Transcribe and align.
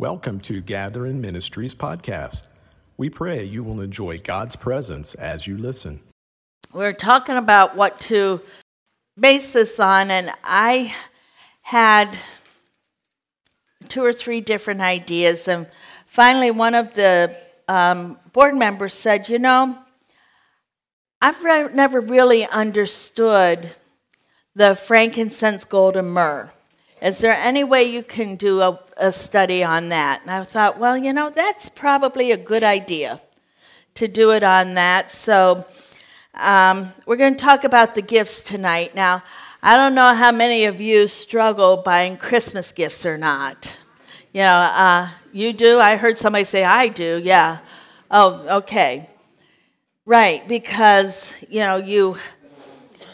Welcome 0.00 0.40
to 0.40 0.62
Gather 0.62 1.04
In 1.04 1.20
Ministries 1.20 1.74
podcast. 1.74 2.48
We 2.96 3.10
pray 3.10 3.44
you 3.44 3.62
will 3.62 3.82
enjoy 3.82 4.18
God's 4.18 4.56
presence 4.56 5.14
as 5.14 5.46
you 5.46 5.58
listen. 5.58 6.00
We're 6.72 6.94
talking 6.94 7.36
about 7.36 7.76
what 7.76 8.00
to 8.08 8.40
base 9.18 9.52
this 9.52 9.78
on, 9.78 10.10
and 10.10 10.32
I 10.42 10.94
had 11.60 12.16
two 13.90 14.02
or 14.02 14.14
three 14.14 14.40
different 14.40 14.80
ideas. 14.80 15.46
And 15.46 15.66
finally, 16.06 16.50
one 16.50 16.74
of 16.74 16.94
the 16.94 17.36
um, 17.68 18.18
board 18.32 18.54
members 18.54 18.94
said, 18.94 19.28
You 19.28 19.38
know, 19.38 19.78
I've 21.20 21.44
re- 21.44 21.74
never 21.74 22.00
really 22.00 22.46
understood 22.46 23.74
the 24.54 24.74
frankincense, 24.74 25.66
gold, 25.66 25.98
and 25.98 26.10
myrrh. 26.10 26.50
Is 27.02 27.18
there 27.18 27.32
any 27.32 27.64
way 27.64 27.84
you 27.84 28.02
can 28.02 28.36
do 28.36 28.60
a, 28.60 28.78
a 28.98 29.10
study 29.10 29.64
on 29.64 29.88
that? 29.88 30.20
And 30.22 30.30
I 30.30 30.44
thought, 30.44 30.78
well, 30.78 30.98
you 30.98 31.12
know, 31.12 31.30
that's 31.30 31.70
probably 31.70 32.30
a 32.30 32.36
good 32.36 32.62
idea 32.62 33.20
to 33.94 34.06
do 34.06 34.32
it 34.32 34.42
on 34.42 34.74
that. 34.74 35.10
So 35.10 35.64
um, 36.34 36.92
we're 37.06 37.16
going 37.16 37.36
to 37.36 37.42
talk 37.42 37.64
about 37.64 37.94
the 37.94 38.02
gifts 38.02 38.42
tonight. 38.42 38.94
Now, 38.94 39.22
I 39.62 39.76
don't 39.76 39.94
know 39.94 40.14
how 40.14 40.30
many 40.30 40.66
of 40.66 40.80
you 40.80 41.06
struggle 41.06 41.78
buying 41.78 42.18
Christmas 42.18 42.70
gifts 42.70 43.06
or 43.06 43.16
not. 43.16 43.76
You 44.32 44.42
know, 44.42 44.54
uh, 44.54 45.08
you 45.32 45.52
do. 45.54 45.80
I 45.80 45.96
heard 45.96 46.18
somebody 46.18 46.44
say, 46.44 46.64
I 46.64 46.88
do. 46.88 47.20
Yeah. 47.24 47.58
Oh, 48.10 48.58
okay. 48.58 49.08
Right, 50.04 50.46
because, 50.48 51.34
you 51.48 51.60
know, 51.60 51.76
you 51.76 52.16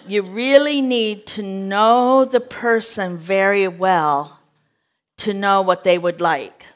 you 0.09 0.23
really 0.23 0.81
need 0.81 1.27
to 1.27 1.43
know 1.43 2.25
the 2.25 2.41
person 2.41 3.19
very 3.19 3.69
well 3.69 4.41
to 5.19 5.33
know 5.35 5.63
what 5.63 5.85
they 5.85 5.99
would 5.99 6.21
like. 6.21 6.67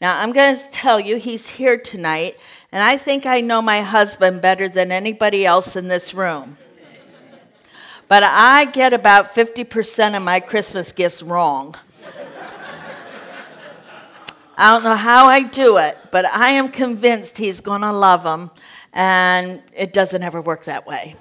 Now, 0.00 0.20
I'm 0.20 0.32
going 0.32 0.56
to 0.56 0.68
tell 0.70 0.98
you, 0.98 1.16
he's 1.16 1.48
here 1.48 1.78
tonight, 1.78 2.36
and 2.72 2.82
I 2.82 2.96
think 2.96 3.26
I 3.26 3.40
know 3.40 3.62
my 3.62 3.80
husband 3.80 4.40
better 4.40 4.68
than 4.68 4.92
anybody 4.92 5.46
else 5.46 5.76
in 5.76 5.88
this 5.88 6.12
room. 6.12 6.56
But 8.08 8.24
I 8.24 8.64
get 8.64 8.92
about 8.92 9.34
50% 9.34 10.16
of 10.16 10.22
my 10.22 10.40
Christmas 10.40 10.92
gifts 10.92 11.22
wrong. 11.22 11.76
I 14.58 14.70
don't 14.70 14.82
know 14.84 14.96
how 14.96 15.26
I 15.26 15.42
do 15.42 15.78
it, 15.78 15.96
but 16.10 16.26
I 16.26 16.50
am 16.50 16.70
convinced 16.70 17.38
he's 17.38 17.60
going 17.60 17.80
to 17.80 17.92
love 17.92 18.24
them, 18.24 18.50
and 18.92 19.62
it 19.74 19.92
doesn't 19.92 20.22
ever 20.22 20.42
work 20.42 20.64
that 20.64 20.86
way. 20.86 21.14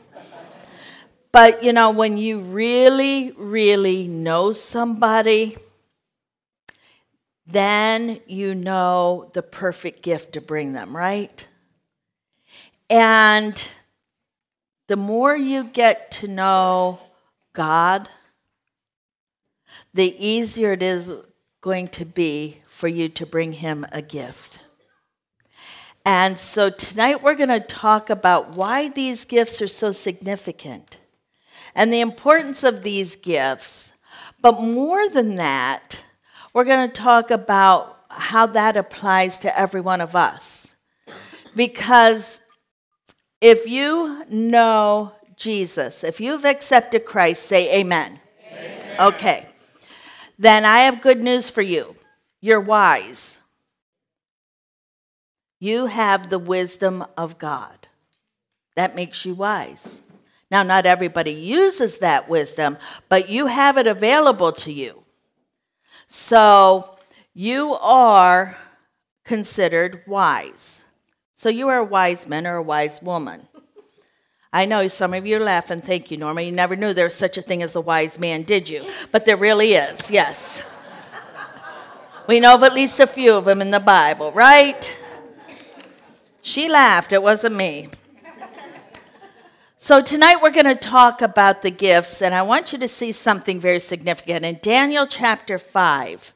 But 1.32 1.64
you 1.64 1.74
know, 1.74 1.92
when 1.92 2.18
you 2.18 2.40
really, 2.40 3.32
really 3.38 4.08
know 4.08 4.52
somebody, 4.52 5.58
then 7.46 8.20
you 8.28 8.56
know 8.56 9.30
the 9.34 9.42
perfect 9.42 10.02
gift 10.02 10.34
to 10.34 10.42
bring 10.42 10.74
them, 10.74 10.96
right? 10.96 11.48
And 12.90 13.72
the 14.88 14.96
more 14.96 15.36
you 15.36 15.66
get 15.66 16.12
to 16.12 16.28
know 16.28 17.00
God, 17.54 18.10
the 19.94 20.16
easier 20.26 20.74
it 20.74 20.82
is 20.84 21.14
going 21.62 21.90
to 21.90 22.06
be 22.06 22.62
for 22.68 22.88
you 22.88 23.10
to 23.10 23.26
bring 23.26 23.54
Him 23.54 23.86
a 23.92 24.02
gift. 24.02 24.60
And 26.06 26.38
so 26.38 26.70
tonight 26.70 27.22
we're 27.22 27.36
going 27.36 27.50
to 27.50 27.60
talk 27.60 28.10
about 28.10 28.56
why 28.56 28.90
these 28.90 29.26
gifts 29.26 29.62
are 29.62 29.68
so 29.68 29.92
significant 29.92 30.99
and 31.76 31.92
the 31.92 32.02
importance 32.02 32.64
of 32.64 32.84
these 32.84 33.16
gifts. 33.16 33.92
But 34.42 34.62
more 34.62 35.10
than 35.10 35.36
that, 35.36 36.04
we're 36.54 36.64
going 36.64 36.90
to 36.90 36.94
talk 36.94 37.32
about 37.32 37.98
how 38.10 38.48
that 38.48 38.76
applies 38.76 39.40
to 39.40 39.60
every 39.60 39.82
one 39.82 40.02
of 40.02 40.16
us. 40.16 40.74
Because 41.56 42.42
if 43.42 43.68
you 43.68 44.26
know 44.30 45.14
Jesus, 45.36 46.04
if 46.04 46.20
you've 46.20 46.46
accepted 46.46 47.06
Christ, 47.06 47.44
say 47.44 47.80
amen. 47.80 48.20
amen. 48.52 48.96
Okay. 49.00 49.46
Then 50.38 50.66
I 50.66 50.80
have 50.80 51.02
good 51.02 51.20
news 51.20 51.50
for 51.50 51.62
you. 51.62 51.96
You're 52.42 52.62
wise. 52.62 53.38
You 55.60 55.88
have 55.88 56.30
the 56.30 56.40
wisdom 56.40 57.06
of 57.18 57.38
God. 57.38 57.88
That 58.76 58.96
makes 58.96 59.26
you 59.26 59.34
wise. 59.34 60.02
Now, 60.52 60.64
not 60.64 60.86
everybody 60.86 61.32
uses 61.32 62.00
that 62.00 62.28
wisdom, 62.28 62.78
but 63.08 63.30
you 63.30 63.48
have 63.48 63.78
it 63.78 63.86
available 63.86 64.52
to 64.54 64.72
you. 64.72 65.04
So 66.08 66.98
you 67.34 67.76
are 67.80 68.58
considered 69.24 70.02
wise. 70.08 70.82
So 71.36 71.50
you 71.50 71.68
are 71.68 71.78
a 71.78 71.84
wise 71.84 72.28
man 72.28 72.48
or 72.48 72.56
a 72.56 72.64
wise 72.64 73.02
woman. 73.02 73.48
I 74.52 74.66
know 74.66 74.88
some 74.88 75.14
of 75.14 75.28
you 75.28 75.38
are 75.38 75.44
laughing. 75.44 75.82
Thank 75.82 76.10
you, 76.10 76.18
Norma. 76.18 76.42
You 76.42 76.52
never 76.52 76.76
knew 76.76 76.92
there 76.94 77.06
was 77.06 77.14
such 77.14 77.38
a 77.38 77.44
thing 77.44 77.62
as 77.62 77.76
a 77.76 77.82
wise 77.82 78.18
man, 78.18 78.42
did 78.42 78.68
you? 78.68 78.84
But 79.12 79.26
there 79.26 79.38
really 79.38 79.74
is, 79.74 80.10
yes. 80.10 80.66
We 82.28 82.40
know 82.40 82.56
of 82.56 82.64
at 82.64 82.74
least 82.74 83.00
a 83.00 83.06
few 83.06 83.36
of 83.36 83.46
them 83.46 83.62
in 83.62 83.70
the 83.70 83.80
Bible, 83.80 84.32
right? 84.32 84.98
She 86.42 86.68
laughed. 86.68 87.14
It 87.14 87.22
wasn't 87.22 87.56
me. 87.56 87.90
So, 89.82 90.02
tonight 90.02 90.42
we're 90.42 90.52
going 90.52 90.66
to 90.66 90.76
talk 90.76 91.22
about 91.22 91.62
the 91.62 91.72
gifts, 91.72 92.22
and 92.22 92.36
I 92.36 92.42
want 92.42 92.74
you 92.74 92.80
to 92.80 92.88
see 92.90 93.14
something 93.14 93.62
very 93.62 93.80
significant. 93.80 94.44
In 94.44 94.60
Daniel 94.62 95.08
chapter 95.08 95.58
5, 95.58 96.34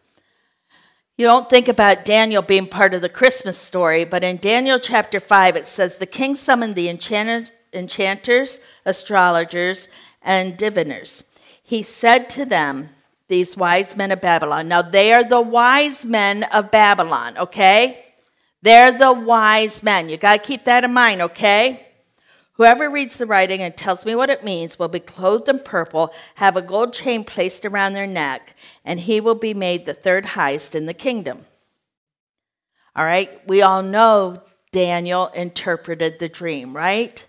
you 1.18 1.26
don't 1.26 1.50
think 1.50 1.68
about 1.68 2.06
Daniel 2.06 2.42
being 2.42 2.68
part 2.68 2.94
of 2.94 3.02
the 3.02 3.10
Christmas 3.10 3.58
story, 3.58 4.06
but 4.06 4.24
in 4.24 4.38
Daniel 4.38 4.80
chapter 4.80 5.20
5, 5.20 5.58
it 5.58 5.68
says, 5.68 5.98
The 5.98 6.06
king 6.06 6.38
summoned 6.38 6.76
the 6.76 6.88
enchanters, 6.88 8.60
astrologers, 8.86 9.90
and 10.22 10.56
diviners. 10.56 11.26
He 11.62 11.84
said 11.84 12.30
to 12.30 12.46
them, 12.46 12.92
These 13.28 13.58
wise 13.58 13.98
men 13.98 14.14
of 14.14 14.22
Babylon. 14.22 14.70
Now, 14.70 14.84
they 14.84 15.12
are 15.12 15.26
the 15.26 15.42
wise 15.42 16.06
men 16.06 16.44
of 16.44 16.72
Babylon, 16.72 17.38
okay? 17.38 18.06
They're 18.62 18.98
the 18.98 19.12
wise 19.12 19.84
men. 19.84 20.08
You 20.08 20.16
got 20.16 20.42
to 20.42 20.48
keep 20.48 20.64
that 20.64 20.86
in 20.86 20.94
mind, 20.94 21.22
okay? 21.22 21.90
Whoever 22.54 22.90
reads 22.90 23.18
the 23.18 23.26
writing 23.26 23.62
and 23.62 23.76
tells 23.76 24.06
me 24.06 24.14
what 24.14 24.30
it 24.30 24.44
means 24.44 24.78
will 24.78 24.88
be 24.88 25.00
clothed 25.00 25.50
in 25.50 25.60
purple, 25.60 26.14
have 26.36 26.56
a 26.56 26.62
gold 26.62 26.94
chain 26.94 27.24
placed 27.24 27.66
around 27.66 27.94
their 27.94 28.06
neck, 28.06 28.56
and 28.86 29.00
he 29.00 29.20
will 29.20 29.36
be 29.36 29.56
made 29.56 29.86
the 29.86 29.94
third 29.94 30.28
highest 30.28 30.76
in 30.76 30.86
the 30.86 30.94
kingdom. 30.94 31.46
All 32.96 33.06
right, 33.06 33.30
we 33.48 33.64
all 33.64 33.82
know 33.82 34.44
Daniel 34.72 35.28
interpreted 35.30 36.20
the 36.20 36.30
dream, 36.30 36.76
right? 36.76 37.26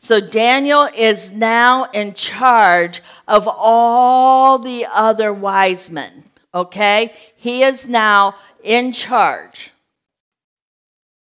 So 0.00 0.20
Daniel 0.20 0.88
is 0.94 1.30
now 1.30 1.84
in 1.84 2.14
charge 2.14 3.02
of 3.28 3.48
all 3.48 4.58
the 4.58 4.86
other 4.92 5.32
wise 5.32 5.92
men, 5.92 6.24
okay? 6.52 7.14
He 7.36 7.62
is 7.62 7.86
now 7.86 8.34
in 8.64 8.92
charge. 8.92 9.70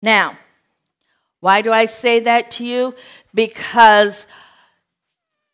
Now, 0.00 0.38
why 1.44 1.60
do 1.60 1.72
I 1.74 1.84
say 1.84 2.20
that 2.20 2.50
to 2.52 2.64
you? 2.64 2.94
Because 3.34 4.26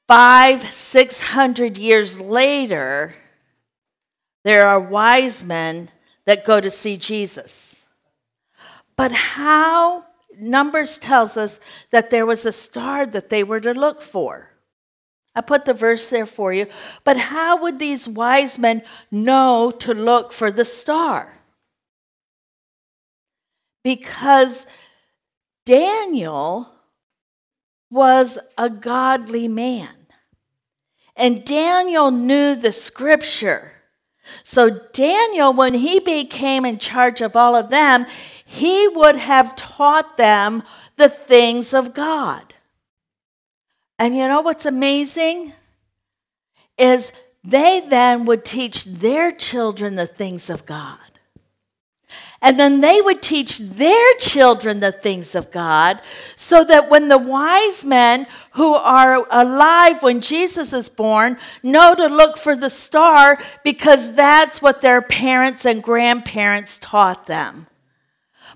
five, 0.07 0.63
six 0.73 1.21
hundred 1.21 1.77
years 1.77 2.21
later, 2.21 3.17
there 4.45 4.69
are 4.69 4.79
wise 4.79 5.43
men 5.43 5.91
that 6.27 6.45
go 6.45 6.61
to 6.61 6.71
see 6.71 6.97
Jesus. 6.97 7.85
But 8.95 9.11
how? 9.11 10.05
Numbers 10.39 10.97
tells 11.01 11.37
us 11.37 11.59
that 11.91 12.11
there 12.11 12.25
was 12.25 12.47
a 12.47 12.53
star 12.53 13.05
that 13.07 13.29
they 13.29 13.43
were 13.43 13.61
to 13.61 13.75
look 13.75 14.01
for. 14.01 14.49
I 15.35 15.41
put 15.41 15.65
the 15.65 15.75
verse 15.75 16.09
there 16.09 16.25
for 16.25 16.53
you. 16.53 16.69
But 17.03 17.17
how 17.17 17.61
would 17.63 17.81
these 17.81 18.07
wise 18.07 18.61
men 18.61 18.83
know 19.11 19.73
to 19.81 19.93
look 19.93 20.33
for 20.33 20.53
the 20.53 20.65
star? 20.65 21.41
Because 23.83 24.69
Daniel 25.65 26.73
was 27.91 28.39
a 28.57 28.71
godly 28.71 29.49
man. 29.49 29.95
And 31.17 31.45
Daniel 31.45 32.11
knew 32.11 32.55
the 32.55 32.73
scripture. 32.73 33.73
So, 34.45 34.71
Daniel, 34.93 35.53
when 35.53 35.75
he 35.75 36.01
became 36.01 36.65
in 36.65 36.79
charge 36.79 37.21
of 37.21 37.37
all 37.37 37.55
of 37.55 37.69
them, 37.69 38.07
he 38.45 38.89
would 38.89 39.17
have 39.17 39.57
taught 39.57 40.17
them 40.17 40.63
the 40.97 41.09
things 41.09 41.75
of 41.75 41.95
God. 41.95 42.55
And 43.99 44.17
you 44.17 44.27
know 44.29 44.41
what's 44.41 44.67
amazing? 44.67 45.53
Is 46.79 47.13
they 47.43 47.81
then 47.81 48.25
would 48.27 48.45
teach 48.45 48.85
their 48.85 49.33
children 49.33 49.95
the 49.95 50.07
things 50.07 50.51
of 50.51 50.67
God. 50.67 50.99
And 52.43 52.59
then 52.59 52.81
they 52.81 53.03
would 53.03 53.23
teach 53.23 53.59
their 53.59 54.15
children 54.15 54.81
the 54.81 54.93
things 54.93 55.35
of 55.35 55.51
God, 55.51 56.01
so 56.37 56.65
that 56.65 56.89
when 56.89 57.09
the 57.09 57.19
wise 57.19 57.85
men 57.85 58.27
who 58.53 58.75
are 58.75 59.27
alive 59.31 60.03
when 60.03 60.23
Jesus 60.23 60.73
is 60.73 60.89
born 60.89 61.37
know 61.63 61.95
to 61.95 62.07
look 62.07 62.39
for 62.39 62.57
the 62.57 62.71
star 62.71 63.39
because 63.63 64.15
that's 64.15 64.63
what 64.63 64.81
their 64.81 65.03
parents 65.03 65.67
and 65.67 65.83
grandparents 65.83 66.79
taught 66.79 67.27
them. 67.27 67.67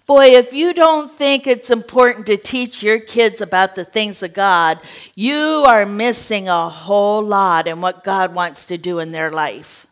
Boy, 0.07 0.37
if 0.37 0.53
you 0.53 0.75
don't 0.75 1.17
think 1.17 1.47
it's 1.47 1.71
important 1.71 2.27
to 2.27 2.37
teach 2.37 2.83
your 2.83 2.99
kids 2.99 3.41
about 3.41 3.75
the 3.75 3.85
things 3.85 4.23
of 4.23 4.35
God, 4.35 4.79
you 5.15 5.65
are 5.67 5.87
missing 5.87 6.49
a 6.49 6.69
whole 6.69 7.23
lot 7.23 7.67
in 7.67 7.81
what 7.81 8.05
God 8.05 8.35
wants 8.35 8.67
to 8.67 8.77
do 8.77 8.99
in 8.99 9.13
their 9.13 9.31
life. 9.31 9.87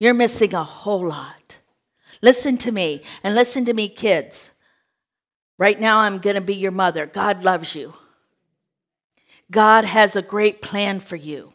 You're 0.00 0.14
missing 0.14 0.54
a 0.54 0.64
whole 0.64 1.08
lot. 1.08 1.57
Listen 2.22 2.56
to 2.58 2.72
me, 2.72 3.02
and 3.22 3.34
listen 3.34 3.64
to 3.64 3.74
me, 3.74 3.88
kids. 3.88 4.50
Right 5.56 5.80
now, 5.80 6.00
I'm 6.00 6.18
going 6.18 6.34
to 6.34 6.40
be 6.40 6.54
your 6.54 6.72
mother. 6.72 7.06
God 7.06 7.42
loves 7.42 7.74
you. 7.74 7.94
God 9.50 9.84
has 9.84 10.14
a 10.14 10.22
great 10.22 10.60
plan 10.62 11.00
for 11.00 11.16
you. 11.16 11.52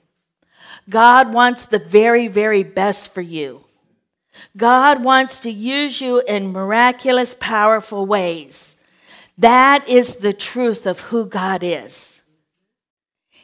God 0.89 1.33
wants 1.33 1.65
the 1.65 1.79
very, 1.79 2.27
very 2.27 2.63
best 2.63 3.13
for 3.13 3.21
you. 3.21 3.63
God 4.57 5.03
wants 5.03 5.39
to 5.41 5.51
use 5.51 6.01
you 6.01 6.21
in 6.21 6.51
miraculous, 6.51 7.35
powerful 7.39 8.05
ways. 8.05 8.75
That 9.37 9.87
is 9.87 10.17
the 10.17 10.33
truth 10.33 10.85
of 10.85 11.01
who 11.01 11.25
God 11.25 11.63
is. 11.63 12.12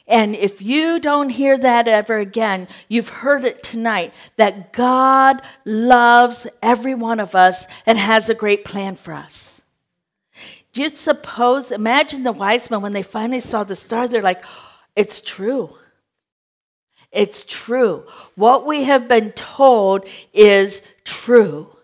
And 0.09 0.35
if 0.35 0.59
you 0.59 0.99
don't 0.99 1.29
hear 1.29 1.55
that 1.59 1.87
ever 1.87 2.17
again, 2.17 2.67
you've 2.87 3.09
heard 3.09 3.45
it 3.45 3.61
tonight 3.61 4.11
that 4.37 4.73
God 4.73 5.41
loves 5.65 6.47
every 6.63 6.95
one 6.95 7.19
of 7.19 7.35
us 7.35 7.67
and 7.85 7.97
has 7.97 8.27
a 8.27 8.33
great 8.33 8.65
plan 8.65 8.95
for 8.95 9.13
us. 9.13 9.61
Do 10.73 10.81
you 10.81 10.89
suppose, 10.89 11.71
imagine 11.71 12.23
the 12.23 12.31
wise 12.31 12.71
men 12.71 12.81
when 12.81 12.93
they 12.93 13.03
finally 13.03 13.39
saw 13.39 13.63
the 13.63 13.75
star, 13.75 14.07
they're 14.07 14.23
like, 14.23 14.43
it's 14.95 15.21
true. 15.21 15.77
It's 17.11 17.43
true. 17.43 18.05
What 18.35 18.65
we 18.65 18.85
have 18.85 19.07
been 19.07 19.31
told 19.33 20.07
is 20.33 20.81
true. 21.05 21.75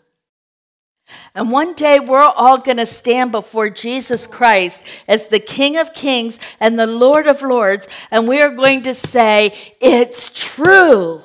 And 1.33 1.51
one 1.51 1.73
day 1.73 1.99
we're 1.99 2.19
all 2.19 2.57
going 2.57 2.77
to 2.77 2.85
stand 2.85 3.31
before 3.31 3.69
Jesus 3.69 4.25
Christ 4.25 4.83
as 5.07 5.27
the 5.27 5.39
King 5.39 5.77
of 5.77 5.93
Kings 5.93 6.39
and 6.59 6.79
the 6.79 6.87
Lord 6.87 7.27
of 7.27 7.41
Lords, 7.41 7.87
and 8.09 8.27
we 8.27 8.41
are 8.41 8.49
going 8.49 8.83
to 8.83 8.93
say, 8.93 9.53
It's 9.79 10.29
true. 10.29 11.21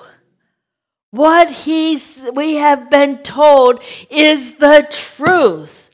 What 1.12 1.50
he's, 1.50 2.29
we 2.35 2.56
have 2.56 2.88
been 2.88 3.19
told 3.19 3.82
is 4.11 4.56
the 4.56 4.87
truth. 4.91 5.91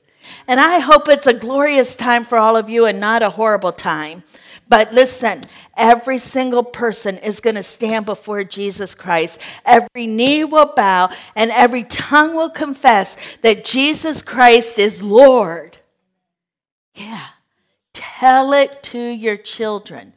And 0.48 0.60
I 0.60 0.78
hope 0.78 1.08
it's 1.08 1.26
a 1.26 1.32
glorious 1.32 1.96
time 1.96 2.24
for 2.24 2.38
all 2.38 2.56
of 2.56 2.68
you 2.68 2.84
and 2.86 3.00
not 3.00 3.22
a 3.22 3.30
horrible 3.30 3.72
time. 3.72 4.22
But 4.68 4.92
listen, 4.92 5.44
every 5.76 6.18
single 6.18 6.64
person 6.64 7.18
is 7.18 7.40
going 7.40 7.54
to 7.56 7.62
stand 7.62 8.04
before 8.04 8.42
Jesus 8.42 8.94
Christ. 8.94 9.40
Every 9.64 10.06
knee 10.06 10.44
will 10.44 10.72
bow 10.74 11.10
and 11.36 11.50
every 11.52 11.84
tongue 11.84 12.34
will 12.34 12.50
confess 12.50 13.16
that 13.42 13.64
Jesus 13.64 14.22
Christ 14.22 14.78
is 14.78 15.02
Lord. 15.02 15.78
Yeah. 16.94 17.26
Tell 17.92 18.52
it 18.52 18.82
to 18.84 18.98
your 18.98 19.36
children. 19.36 20.14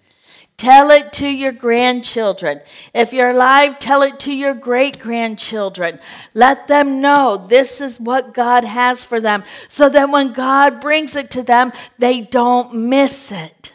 Tell 0.58 0.92
it 0.92 1.14
to 1.14 1.28
your 1.28 1.54
grandchildren. 1.54 2.60
If 2.94 3.14
you're 3.14 3.30
alive, 3.30 3.80
tell 3.80 4.02
it 4.02 4.20
to 4.22 4.34
your 4.34 4.54
great 4.54 5.00
grandchildren. 5.00 6.00
Let 6.34 6.68
them 6.68 7.00
know 7.00 7.38
this 7.38 7.80
is 7.80 7.98
what 7.98 8.34
God 8.34 8.66
has 8.66 9.06
for 9.06 9.22
them 9.22 9.46
so 9.70 9.88
that 9.88 10.10
when 10.10 10.34
God 10.34 10.82
brings 10.82 11.16
it 11.16 11.32
to 11.32 11.44
them, 11.44 11.72
they 11.98 12.20
don't 12.20 12.76
miss 12.76 13.32
it. 13.32 13.72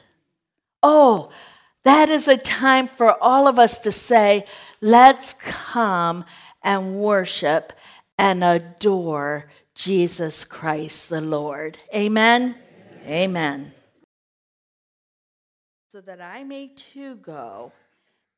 Oh, 0.86 1.30
that 1.84 2.10
is 2.10 2.28
a 2.28 2.36
time 2.36 2.86
for 2.86 3.16
all 3.22 3.48
of 3.48 3.58
us 3.58 3.78
to 3.80 3.90
say, 3.90 4.44
let's 4.82 5.32
come 5.40 6.26
and 6.62 6.96
worship 6.96 7.72
and 8.18 8.44
adore 8.44 9.48
Jesus 9.74 10.44
Christ 10.44 11.08
the 11.08 11.22
Lord. 11.22 11.78
Amen. 11.94 12.54
Amen. 13.02 13.06
Amen. 13.06 13.72
So 15.90 16.02
that 16.02 16.20
I 16.20 16.44
may 16.44 16.68
too 16.68 17.16
go 17.16 17.72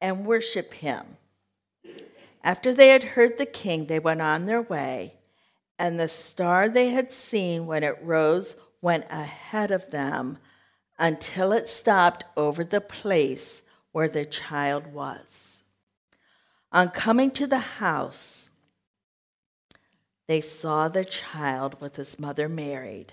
and 0.00 0.24
worship 0.24 0.72
him. 0.72 1.04
After 2.44 2.72
they 2.72 2.90
had 2.90 3.02
heard 3.02 3.38
the 3.38 3.46
king, 3.46 3.86
they 3.86 3.98
went 3.98 4.22
on 4.22 4.46
their 4.46 4.62
way, 4.62 5.14
and 5.80 5.98
the 5.98 6.08
star 6.08 6.68
they 6.68 6.90
had 6.90 7.10
seen 7.10 7.66
when 7.66 7.82
it 7.82 7.96
rose 8.02 8.54
went 8.80 9.04
ahead 9.10 9.72
of 9.72 9.90
them 9.90 10.38
until 10.98 11.52
it 11.52 11.68
stopped 11.68 12.24
over 12.36 12.64
the 12.64 12.80
place 12.80 13.62
where 13.92 14.08
the 14.08 14.24
child 14.24 14.86
was. 14.92 15.62
On 16.72 16.90
coming 16.90 17.30
to 17.32 17.46
the 17.46 17.58
house, 17.58 18.50
they 20.26 20.40
saw 20.40 20.88
the 20.88 21.04
child 21.04 21.80
with 21.80 21.96
his 21.96 22.18
mother 22.18 22.48
Mary, 22.48 23.06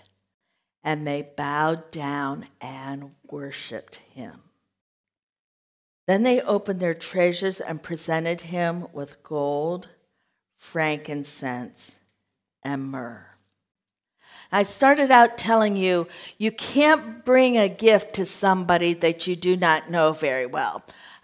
and 0.83 1.06
they 1.06 1.21
bowed 1.21 1.91
down 1.91 2.47
and 2.59 3.12
worshiped 3.30 3.97
him. 3.97 4.41
Then 6.07 6.24
they 6.24 6.41
opened 6.41 6.80
their 6.80 6.94
treasures 6.94 7.62
and 7.62 7.81
presented 7.81 8.41
him 8.41 8.88
with 8.91 9.24
gold, 9.24 9.89
frankincense, 10.57 11.95
and 12.63 12.83
myrrh. 12.83 13.32
I 14.53 14.61
started 14.61 15.09
out 15.09 15.35
telling 15.35 15.75
you 15.75 16.07
you 16.38 16.51
can't 16.51 17.25
bring 17.25 17.57
a 17.57 17.67
gift 17.67 18.13
to 18.13 18.25
somebody 18.25 18.94
that 18.94 19.25
you 19.25 19.35
do 19.35 19.57
not 19.57 19.89
know 19.89 20.13
very 20.13 20.45
well. 20.45 20.83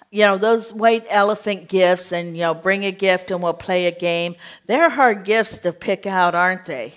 You 0.09 0.21
know, 0.21 0.37
those 0.39 0.73
white 0.73 1.05
elephant 1.07 1.69
gifts 1.69 2.11
and, 2.11 2.35
you 2.35 2.41
know, 2.41 2.55
bring 2.55 2.85
a 2.85 2.91
gift 2.91 3.29
and 3.29 3.43
we'll 3.43 3.53
play 3.53 3.85
a 3.85 3.91
game, 3.91 4.35
they're 4.65 4.89
hard 4.89 5.25
gifts 5.25 5.59
to 5.59 5.71
pick 5.71 6.07
out, 6.07 6.33
aren't 6.33 6.65
they? 6.65 6.95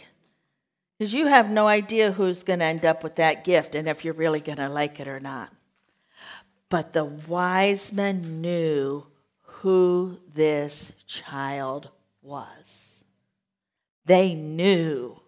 Because 0.98 1.12
you 1.12 1.26
have 1.26 1.50
no 1.50 1.68
idea 1.68 2.12
who's 2.12 2.42
going 2.42 2.60
to 2.60 2.64
end 2.64 2.86
up 2.86 3.04
with 3.04 3.16
that 3.16 3.44
gift 3.44 3.74
and 3.74 3.86
if 3.86 4.02
you're 4.02 4.14
really 4.14 4.40
going 4.40 4.56
to 4.56 4.70
like 4.70 5.00
it 5.00 5.08
or 5.08 5.20
not. 5.20 5.52
But 6.70 6.94
the 6.94 7.04
wise 7.04 7.92
men 7.92 8.40
knew 8.40 9.06
who 9.42 10.18
this 10.32 10.94
child 11.06 11.90
was. 12.22 13.04
They 14.06 14.32
knew 14.34 15.21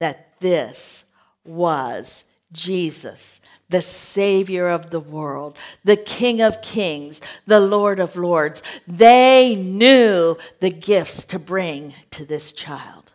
that 0.00 0.40
this 0.40 1.04
was 1.44 2.24
Jesus, 2.52 3.40
the 3.68 3.82
Savior 3.82 4.68
of 4.68 4.90
the 4.90 5.00
world, 5.00 5.56
the 5.84 5.96
King 5.96 6.40
of 6.40 6.62
kings, 6.62 7.20
the 7.46 7.60
Lord 7.60 8.00
of 8.00 8.16
lords. 8.16 8.62
They 8.86 9.54
knew 9.54 10.36
the 10.60 10.70
gifts 10.70 11.24
to 11.26 11.38
bring 11.38 11.94
to 12.10 12.24
this 12.24 12.52
child. 12.52 13.12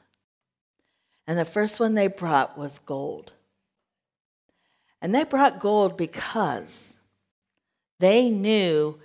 And 1.25 1.40
the 1.40 1.46
first 1.46 1.80
one 1.80 1.94
they 1.94 2.08
brought 2.08 2.58
was 2.58 2.80
gold. 2.80 3.32
And 5.02 5.16
they 5.16 5.24
brought 5.24 5.60
gold 5.60 5.98
because 5.98 6.98
they 8.00 8.30
knew 8.30 9.00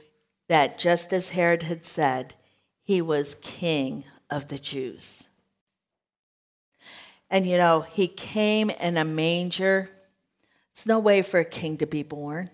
that 0.48 0.78
just 0.78 1.12
as 1.12 1.30
Herod 1.30 1.62
had 1.62 1.84
said, 1.84 2.34
he 2.82 3.00
was 3.02 3.36
king 3.40 4.04
of 4.30 4.48
the 4.48 4.58
Jews. 4.58 5.27
And 7.30 7.46
you 7.46 7.58
know, 7.58 7.82
he 7.82 8.08
came 8.08 8.70
in 8.70 8.96
a 8.96 9.04
manger. 9.04 9.90
It's 10.72 10.86
no 10.86 10.98
way 10.98 11.22
for 11.22 11.40
a 11.40 11.44
king 11.44 11.76
to 11.78 11.86
be 11.86 12.02
born. 12.02 12.50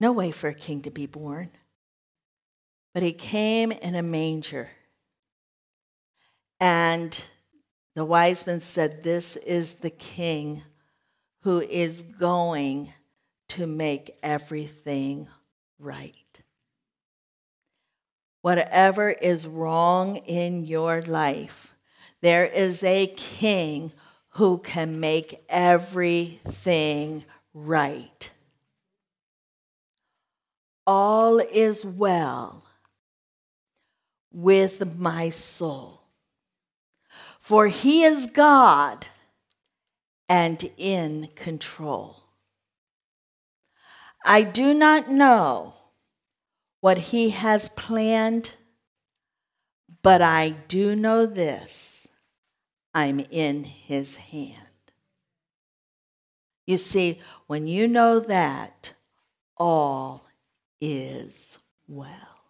No 0.00 0.12
way 0.12 0.30
for 0.30 0.48
a 0.48 0.54
king 0.54 0.82
to 0.82 0.90
be 0.90 1.06
born. 1.06 1.50
But 2.94 3.02
he 3.02 3.12
came 3.12 3.72
in 3.72 3.94
a 3.94 4.02
manger. 4.02 4.70
And 6.58 7.22
the 7.94 8.04
wise 8.04 8.46
men 8.46 8.60
said, 8.60 9.02
This 9.02 9.36
is 9.36 9.74
the 9.74 9.90
king 9.90 10.62
who 11.42 11.60
is 11.60 12.02
going 12.02 12.92
to 13.48 13.66
make 13.66 14.16
everything 14.22 15.28
right. 15.78 16.12
Whatever 18.42 19.10
is 19.10 19.46
wrong 19.46 20.16
in 20.16 20.64
your 20.64 21.02
life, 21.02 21.75
there 22.26 22.44
is 22.44 22.82
a 22.82 23.06
king 23.06 23.92
who 24.30 24.58
can 24.58 24.98
make 24.98 25.44
everything 25.48 27.24
right. 27.54 28.30
All 30.88 31.38
is 31.38 31.84
well 31.84 32.64
with 34.32 34.98
my 34.98 35.28
soul, 35.28 36.00
for 37.38 37.68
he 37.68 38.02
is 38.02 38.26
God 38.26 39.06
and 40.28 40.68
in 40.76 41.28
control. 41.36 42.24
I 44.24 44.42
do 44.42 44.74
not 44.74 45.08
know 45.08 45.74
what 46.80 46.98
he 46.98 47.30
has 47.30 47.68
planned 47.68 48.54
But 50.02 50.22
I 50.22 50.50
do 50.50 50.94
know 50.94 51.26
this 51.26 51.95
I'm 52.96 53.20
in 53.30 53.64
his 53.64 54.16
hand. 54.16 54.54
You 56.66 56.78
see, 56.78 57.20
when 57.46 57.66
you 57.66 57.86
know 57.86 58.20
that, 58.20 58.94
all 59.58 60.24
is 60.80 61.58
well. 61.86 62.40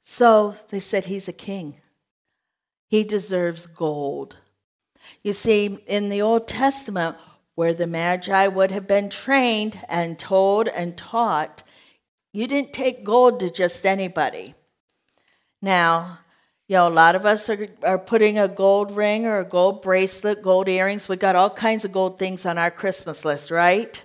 So 0.00 0.54
they 0.70 0.80
said, 0.80 1.04
He's 1.04 1.28
a 1.28 1.32
king. 1.34 1.74
He 2.88 3.04
deserves 3.04 3.66
gold. 3.66 4.36
You 5.22 5.34
see, 5.34 5.78
in 5.86 6.08
the 6.08 6.22
Old 6.22 6.48
Testament, 6.48 7.18
where 7.54 7.74
the 7.74 7.86
Magi 7.86 8.46
would 8.46 8.70
have 8.70 8.86
been 8.86 9.10
trained 9.10 9.78
and 9.90 10.18
told 10.18 10.68
and 10.68 10.96
taught, 10.96 11.62
you 12.32 12.46
didn't 12.46 12.72
take 12.72 13.04
gold 13.04 13.40
to 13.40 13.50
just 13.50 13.84
anybody. 13.84 14.54
Now, 15.60 16.20
you 16.70 16.76
know, 16.76 16.86
a 16.86 16.88
lot 16.88 17.16
of 17.16 17.26
us 17.26 17.50
are, 17.50 17.66
are 17.82 17.98
putting 17.98 18.38
a 18.38 18.46
gold 18.46 18.94
ring 18.94 19.26
or 19.26 19.40
a 19.40 19.44
gold 19.44 19.82
bracelet, 19.82 20.40
gold 20.40 20.68
earrings. 20.68 21.08
We 21.08 21.16
got 21.16 21.34
all 21.34 21.50
kinds 21.50 21.84
of 21.84 21.90
gold 21.90 22.16
things 22.16 22.46
on 22.46 22.58
our 22.58 22.70
Christmas 22.70 23.24
list, 23.24 23.50
right? 23.50 24.00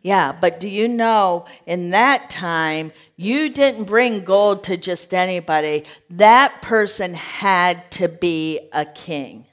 Yeah, 0.00 0.30
but 0.30 0.60
do 0.60 0.68
you 0.68 0.86
know 0.86 1.44
in 1.66 1.90
that 1.90 2.30
time, 2.30 2.92
you 3.16 3.48
didn't 3.48 3.86
bring 3.86 4.22
gold 4.22 4.62
to 4.64 4.76
just 4.76 5.12
anybody. 5.12 5.86
That 6.08 6.62
person 6.62 7.14
had 7.14 7.90
to 7.92 8.06
be 8.06 8.60
a 8.72 8.84
king. 8.84 9.46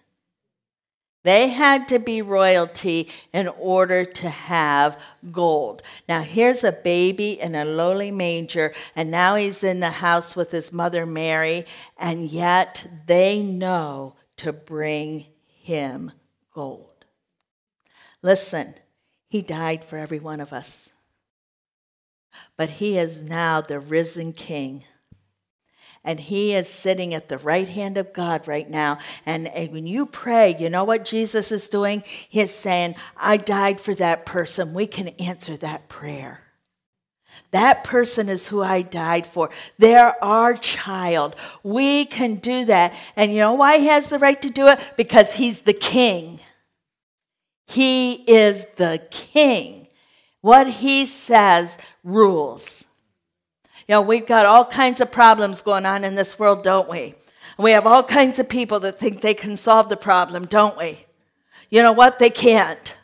They 1.23 1.49
had 1.49 1.87
to 1.89 1.99
be 1.99 2.21
royalty 2.21 3.11
in 3.31 3.47
order 3.47 4.05
to 4.05 4.29
have 4.29 4.99
gold. 5.31 5.83
Now, 6.09 6.21
here's 6.21 6.63
a 6.63 6.71
baby 6.71 7.39
in 7.39 7.53
a 7.53 7.63
lowly 7.63 8.09
manger, 8.09 8.73
and 8.95 9.11
now 9.11 9.35
he's 9.35 9.63
in 9.63 9.81
the 9.81 9.91
house 9.91 10.35
with 10.35 10.51
his 10.51 10.73
mother 10.73 11.05
Mary, 11.05 11.65
and 11.97 12.27
yet 12.27 12.87
they 13.05 13.41
know 13.41 14.15
to 14.37 14.51
bring 14.51 15.27
him 15.45 16.11
gold. 16.53 17.05
Listen, 18.23 18.73
he 19.29 19.41
died 19.41 19.83
for 19.83 19.97
every 19.97 20.19
one 20.19 20.39
of 20.39 20.51
us, 20.51 20.89
but 22.57 22.69
he 22.69 22.97
is 22.97 23.23
now 23.23 23.61
the 23.61 23.79
risen 23.79 24.33
king 24.33 24.85
and 26.03 26.19
he 26.19 26.53
is 26.53 26.67
sitting 26.67 27.13
at 27.13 27.29
the 27.29 27.37
right 27.37 27.67
hand 27.67 27.97
of 27.97 28.13
God 28.13 28.47
right 28.47 28.69
now. 28.69 28.97
And, 29.25 29.49
when 29.71 29.85
you 29.85 30.05
pray, 30.05 30.55
you 30.57 30.69
know 30.69 30.83
what 30.83 31.05
Jesus 31.05 31.51
is 31.51 31.69
doing? 31.69 32.03
He's 32.05 32.53
saying, 32.53 32.95
I 33.15 33.37
died 33.37 33.79
for 33.79 33.93
that 33.95 34.25
person. 34.25 34.73
We 34.73 34.87
can 34.87 35.09
answer 35.09 35.55
that 35.57 35.89
prayer. 35.89 36.41
That 37.51 37.83
person 37.83 38.29
is 38.29 38.47
who 38.47 38.61
I 38.61 38.81
died 38.81 39.25
for. 39.25 39.49
They're 39.77 40.21
our 40.23 40.53
child. 40.53 41.35
We 41.63 42.05
can 42.05 42.35
do 42.35 42.65
that. 42.65 42.93
And 43.15 43.31
you 43.31 43.39
know 43.39 43.53
why 43.53 43.79
he 43.79 43.87
has 43.87 44.09
the 44.09 44.19
right 44.19 44.41
to 44.41 44.49
do 44.49 44.67
it? 44.67 44.79
Because 44.97 45.33
he's 45.33 45.61
the 45.61 45.73
king. 45.73 46.39
He 47.67 48.13
is 48.13 48.65
the 48.75 49.01
king. 49.11 49.87
What 50.41 50.67
he 50.69 51.05
says 51.05 51.77
rules. 52.03 52.80
You 53.87 53.93
know, 53.93 54.01
we've 54.01 54.25
got 54.25 54.45
all 54.45 54.65
kinds 54.65 55.01
of 55.01 55.11
problems 55.11 55.61
going 55.61 55.85
on 55.85 56.03
in 56.03 56.15
this 56.15 56.37
world, 56.37 56.63
don't 56.63 56.89
we? 56.89 57.15
We 57.57 57.71
have 57.71 57.87
all 57.87 58.03
kinds 58.03 58.39
of 58.39 58.47
people 58.47 58.79
that 58.81 58.99
think 58.99 59.21
they 59.21 59.33
can 59.33 59.57
solve 59.57 59.89
the 59.89 59.97
problem, 59.97 60.45
don't 60.45 60.77
we? 60.77 61.05
You 61.69 61.81
know 61.83 61.91
what? 61.91 62.19
They 62.19 62.29
can't. 62.29 62.95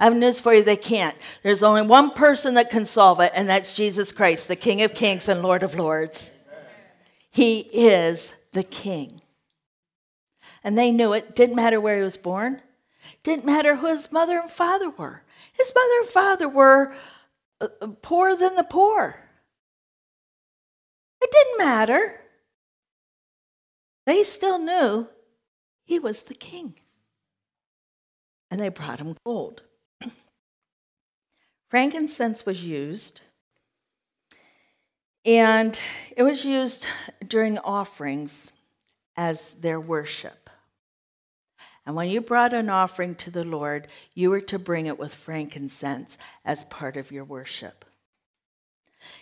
I 0.00 0.04
have 0.04 0.16
news 0.16 0.40
for 0.40 0.54
you, 0.54 0.62
they 0.62 0.76
can't. 0.76 1.16
There's 1.42 1.62
only 1.62 1.82
one 1.82 2.12
person 2.12 2.54
that 2.54 2.70
can 2.70 2.84
solve 2.84 3.18
it, 3.20 3.32
and 3.34 3.48
that's 3.50 3.72
Jesus 3.72 4.12
Christ, 4.12 4.46
the 4.46 4.54
King 4.54 4.82
of 4.82 4.94
Kings 4.94 5.28
and 5.28 5.42
Lord 5.42 5.64
of 5.64 5.74
Lords. 5.74 6.30
He 7.30 7.60
is 7.72 8.34
the 8.52 8.62
King. 8.62 9.20
And 10.62 10.78
they 10.78 10.92
knew 10.92 11.12
it. 11.14 11.34
Didn't 11.34 11.56
matter 11.56 11.80
where 11.80 11.96
he 11.96 12.02
was 12.02 12.16
born, 12.16 12.62
didn't 13.22 13.44
matter 13.44 13.76
who 13.76 13.86
his 13.86 14.12
mother 14.12 14.38
and 14.38 14.50
father 14.50 14.90
were. 14.90 15.24
His 15.52 15.72
mother 15.74 16.00
and 16.00 16.08
father 16.08 16.48
were 16.48 16.94
uh, 17.60 17.68
uh, 17.80 17.86
poorer 18.02 18.36
than 18.36 18.54
the 18.54 18.64
poor. 18.64 19.27
It 21.20 21.30
didn't 21.30 21.58
matter. 21.58 22.20
They 24.06 24.22
still 24.22 24.58
knew 24.58 25.08
he 25.84 25.98
was 25.98 26.22
the 26.22 26.34
king. 26.34 26.74
And 28.50 28.60
they 28.60 28.68
brought 28.68 29.00
him 29.00 29.16
gold. 29.24 29.62
Frankincense 31.68 32.46
was 32.46 32.64
used, 32.64 33.20
and 35.24 35.78
it 36.16 36.22
was 36.22 36.46
used 36.46 36.86
during 37.26 37.58
offerings 37.58 38.52
as 39.16 39.52
their 39.60 39.78
worship. 39.78 40.48
And 41.84 41.96
when 41.96 42.08
you 42.08 42.20
brought 42.20 42.52
an 42.52 42.70
offering 42.70 43.14
to 43.16 43.30
the 43.30 43.44
Lord, 43.44 43.88
you 44.14 44.30
were 44.30 44.40
to 44.42 44.58
bring 44.58 44.86
it 44.86 44.98
with 44.98 45.14
frankincense 45.14 46.16
as 46.44 46.64
part 46.64 46.96
of 46.96 47.10
your 47.10 47.24
worship. 47.24 47.84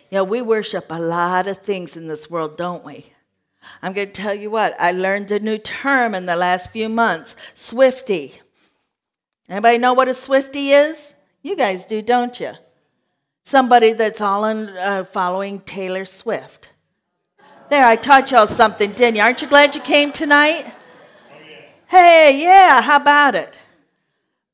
You 0.09 0.17
know, 0.17 0.23
we 0.23 0.41
worship 0.41 0.87
a 0.89 0.99
lot 0.99 1.47
of 1.47 1.59
things 1.59 1.97
in 1.97 2.07
this 2.07 2.29
world, 2.29 2.57
don't 2.57 2.83
we? 2.83 3.13
I'm 3.81 3.93
going 3.93 4.07
to 4.07 4.13
tell 4.13 4.33
you 4.33 4.49
what, 4.49 4.79
I 4.79 4.91
learned 4.91 5.31
a 5.31 5.39
new 5.39 5.57
term 5.57 6.15
in 6.15 6.25
the 6.25 6.35
last 6.35 6.71
few 6.71 6.89
months 6.89 7.35
Swifty. 7.53 8.41
Anybody 9.49 9.77
know 9.77 9.93
what 9.93 10.07
a 10.07 10.13
Swifty 10.13 10.71
is? 10.71 11.13
You 11.41 11.55
guys 11.55 11.85
do, 11.85 12.01
don't 12.01 12.39
you? 12.39 12.53
Somebody 13.43 13.93
that's 13.93 14.21
all 14.21 14.45
in, 14.45 14.69
uh, 14.69 15.03
following 15.03 15.61
Taylor 15.61 16.05
Swift. 16.05 16.69
There, 17.69 17.83
I 17.83 17.95
taught 17.97 18.31
y'all 18.31 18.47
something, 18.47 18.91
didn't 18.91 19.17
you? 19.17 19.21
Aren't 19.21 19.41
you 19.41 19.47
glad 19.47 19.75
you 19.75 19.81
came 19.81 20.11
tonight? 20.11 20.73
Hey, 21.87 22.41
yeah, 22.41 22.81
how 22.81 22.97
about 22.97 23.35
it? 23.35 23.53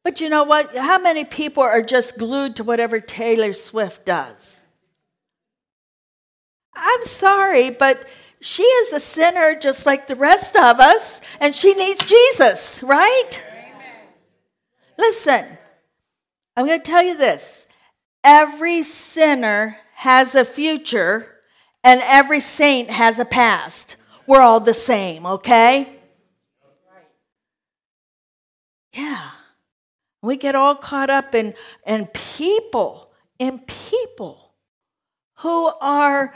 But 0.04 0.20
you 0.20 0.30
know 0.30 0.44
what? 0.44 0.76
How 0.76 1.00
many 1.00 1.24
people 1.24 1.64
are 1.64 1.82
just 1.82 2.18
glued 2.18 2.56
to 2.58 2.64
whatever 2.64 3.00
Taylor 3.00 3.54
Swift 3.54 4.06
does? 4.06 4.63
I'm 6.76 7.04
sorry, 7.04 7.70
but 7.70 8.08
she 8.40 8.64
is 8.64 8.94
a 8.94 9.00
sinner 9.00 9.58
just 9.60 9.86
like 9.86 10.08
the 10.08 10.16
rest 10.16 10.56
of 10.56 10.80
us, 10.80 11.22
and 11.40 11.56
she 11.56 11.74
needs 11.74 12.04
Jesus, 12.04 12.84
right? 12.84 13.42
Amen. 13.48 14.10
Listen, 14.98 15.46
I'm 16.56 16.66
going 16.66 16.80
to 16.80 16.92
tell 16.92 17.04
you 17.04 17.18
this 17.18 17.68
every 18.24 18.84
sinner 18.84 19.78
has 19.96 20.36
a 20.36 20.46
future, 20.46 21.40
and 21.84 22.02
every 22.04 22.40
saint 22.40 22.90
has 22.90 23.20
a 23.20 23.26
past. 23.26 23.96
We're 24.28 24.42
all 24.42 24.60
the 24.60 24.74
same, 24.74 25.26
okay? 25.26 26.00
Yeah. 28.94 29.32
We 30.22 30.38
get 30.38 30.56
all 30.56 30.76
caught 30.76 31.10
up 31.10 31.36
in, 31.36 31.54
in 31.86 32.08
people, 32.08 33.12
in 33.40 33.60
people 33.60 34.54
who 35.38 35.72
are 35.82 36.34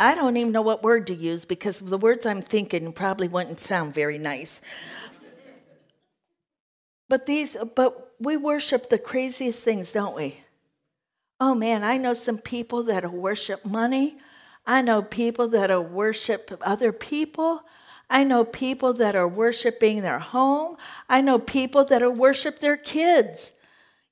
I 0.00 0.14
don't 0.14 0.38
even 0.38 0.50
know 0.50 0.62
what 0.62 0.82
word 0.82 1.06
to 1.08 1.14
use 1.14 1.44
because 1.44 1.80
the 1.80 1.98
words 1.98 2.24
I'm 2.24 2.40
thinking 2.40 2.90
probably 2.94 3.28
wouldn't 3.28 3.60
sound 3.60 3.92
very 3.92 4.16
nice. 4.16 4.62
But 7.10 7.26
these 7.26 7.56
but 7.76 8.14
we 8.18 8.38
worship 8.38 8.88
the 8.88 8.98
craziest 8.98 9.60
things, 9.62 9.92
don't 9.92 10.16
we? 10.16 10.38
Oh 11.38 11.54
man, 11.54 11.84
I 11.84 11.98
know 11.98 12.14
some 12.14 12.38
people 12.38 12.82
that 12.84 13.12
worship 13.12 13.64
money. 13.64 14.16
I 14.66 14.80
know 14.80 15.02
people 15.02 15.48
that 15.48 15.70
worship 15.90 16.58
other 16.62 16.92
people. 16.92 17.62
I 18.08 18.24
know 18.24 18.44
people 18.44 18.94
that 18.94 19.14
are 19.14 19.28
worshiping 19.28 20.00
their 20.00 20.18
home. 20.18 20.76
I 21.10 21.20
know 21.20 21.38
people 21.38 21.84
that 21.84 22.16
worship 22.16 22.60
their 22.60 22.76
kids. 22.78 23.52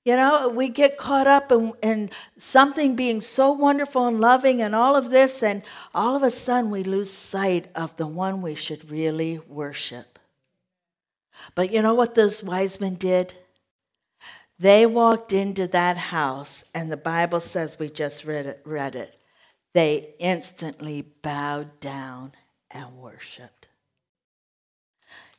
You 0.09 0.17
know, 0.17 0.49
we 0.49 0.71
get 0.71 0.97
caught 0.97 1.27
up 1.27 1.53
in, 1.53 1.75
in, 1.83 2.09
something 2.39 2.97
being 2.97 3.21
so 3.21 3.53
wonderful 3.53 4.07
and 4.07 4.19
loving 4.19 4.63
and 4.63 4.75
all 4.75 4.97
of 4.97 5.11
this, 5.11 5.43
and 5.43 5.63
all 5.95 6.17
of 6.17 6.23
a 6.23 6.31
sudden 6.31 6.71
we 6.71 6.83
lose 6.83 7.13
sight 7.13 7.67
of 7.75 7.95
the 7.99 8.07
one 8.07 8.41
we 8.41 8.55
should 8.55 8.91
really 8.91 9.39
worship. 9.47 10.19
But 11.55 11.75
you 11.75 11.83
know 11.83 11.93
what 11.93 12.15
those 12.15 12.43
wise 12.43 12.81
men 12.81 12.95
did? 12.95 13.35
They 14.59 14.87
walked 14.87 15.35
into 15.35 15.67
that 15.67 15.99
house, 15.99 16.65
and 16.73 16.91
the 16.91 16.97
Bible 16.97 17.41
says 17.41 17.79
we 17.79 17.91
just 17.91 18.25
read 18.25 18.47
it. 18.47 18.63
Read 18.65 18.97
it. 18.97 19.15
They 19.75 20.15
instantly 20.19 21.03
bowed 21.21 21.81
down 21.81 22.33
and 22.71 22.97
worshiped. 22.97 23.58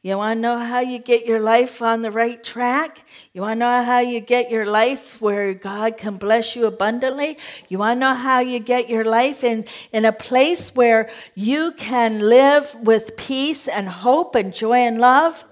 You 0.01 0.17
want 0.17 0.37
to 0.37 0.41
know 0.41 0.59
how 0.59 0.79
you 0.79 0.97
get 0.97 1.25
your 1.25 1.41
life 1.41 1.81
on 1.81 2.03
the 2.03 2.11
right 2.11 2.41
track? 2.41 3.05
You 3.33 3.41
want 3.41 3.57
to 3.57 3.59
know 3.59 3.83
how 3.83 3.99
you 3.99 4.21
get 4.21 4.49
your 4.49 4.65
life 4.65 5.21
where 5.21 5.53
God 5.53 5.97
can 5.97 6.15
bless 6.15 6.55
you 6.55 6.65
abundantly? 6.67 7.37
You 7.67 7.79
want 7.79 7.97
to 7.97 7.99
know 7.99 8.15
how 8.15 8.39
you 8.39 8.59
get 8.59 8.89
your 8.89 9.03
life 9.03 9.43
in, 9.43 9.65
in 9.91 10.05
a 10.05 10.13
place 10.13 10.73
where 10.73 11.09
you 11.35 11.73
can 11.73 12.19
live 12.29 12.75
with 12.81 13.17
peace 13.17 13.67
and 13.67 13.89
hope 13.89 14.35
and 14.35 14.53
joy 14.53 14.77
and 14.77 14.99
love? 14.99 15.43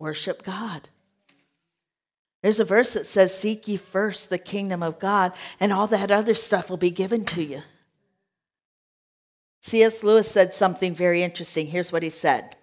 Worship 0.00 0.42
God. 0.42 0.88
There's 2.42 2.58
a 2.58 2.64
verse 2.64 2.92
that 2.94 3.06
says, 3.06 3.36
Seek 3.36 3.68
ye 3.68 3.76
first 3.76 4.30
the 4.30 4.38
kingdom 4.38 4.82
of 4.82 4.98
God, 4.98 5.32
and 5.60 5.72
all 5.72 5.86
that 5.86 6.10
other 6.10 6.34
stuff 6.34 6.68
will 6.68 6.76
be 6.76 6.90
given 6.90 7.24
to 7.26 7.42
you. 7.42 7.62
C.S. 9.62 10.02
Lewis 10.02 10.30
said 10.30 10.54
something 10.54 10.92
very 10.92 11.22
interesting. 11.22 11.68
Here's 11.68 11.92
what 11.92 12.02
he 12.02 12.10
said 12.10 12.56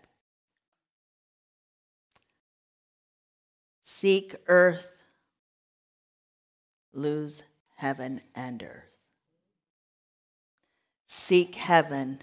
Seek 4.04 4.36
earth, 4.48 4.92
lose 6.92 7.44
heaven 7.78 8.20
and 8.36 8.62
earth. 8.62 8.98
Seek 11.08 11.56
heaven, 11.56 12.20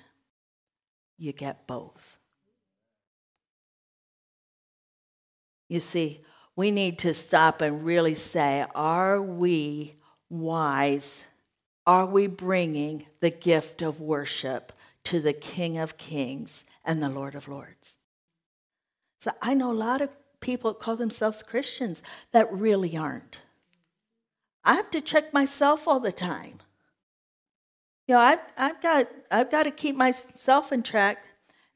you 1.17 1.33
get 1.33 1.67
both. 1.67 2.19
You 5.71 5.81
see, 5.81 6.21
we 6.55 6.71
need 6.71 6.99
to 6.99 7.15
stop 7.15 7.63
and 7.63 7.83
really 7.83 8.15
say, 8.15 8.67
are 8.75 9.23
we 9.23 9.95
wise? 10.29 11.25
Are 11.87 12.05
we 12.05 12.27
bringing 12.27 13.07
the 13.21 13.31
gift 13.31 13.81
of 13.81 14.03
worship 14.03 14.75
to 15.05 15.19
the 15.19 15.33
King 15.33 15.79
of 15.79 15.97
Kings 15.97 16.67
and 16.85 17.03
the 17.03 17.09
Lord 17.09 17.35
of 17.35 17.49
Lords? 17.49 17.97
So 19.19 19.31
I 19.41 19.55
know 19.55 19.71
a 19.71 19.73
lot 19.73 20.03
of 20.03 20.11
people 20.41 20.75
call 20.75 20.97
themselves 20.97 21.43
Christians 21.43 22.03
that 22.33 22.53
really 22.53 22.97
aren't. 22.97 23.43
I 24.65 24.75
have 24.75 24.91
to 24.91 25.01
check 25.01 25.33
myself 25.33 25.89
all 25.89 26.01
the 26.01 26.13
time. 26.13 26.59
You 28.07 28.15
know, 28.15 28.21
I've, 28.21 28.41
I've, 28.57 28.83
got, 28.83 29.09
I've 29.31 29.51
got 29.51 29.63
to 29.65 29.71
keep 29.71 29.97
myself 29.97 30.73
in 30.73 30.83
track, 30.83 31.25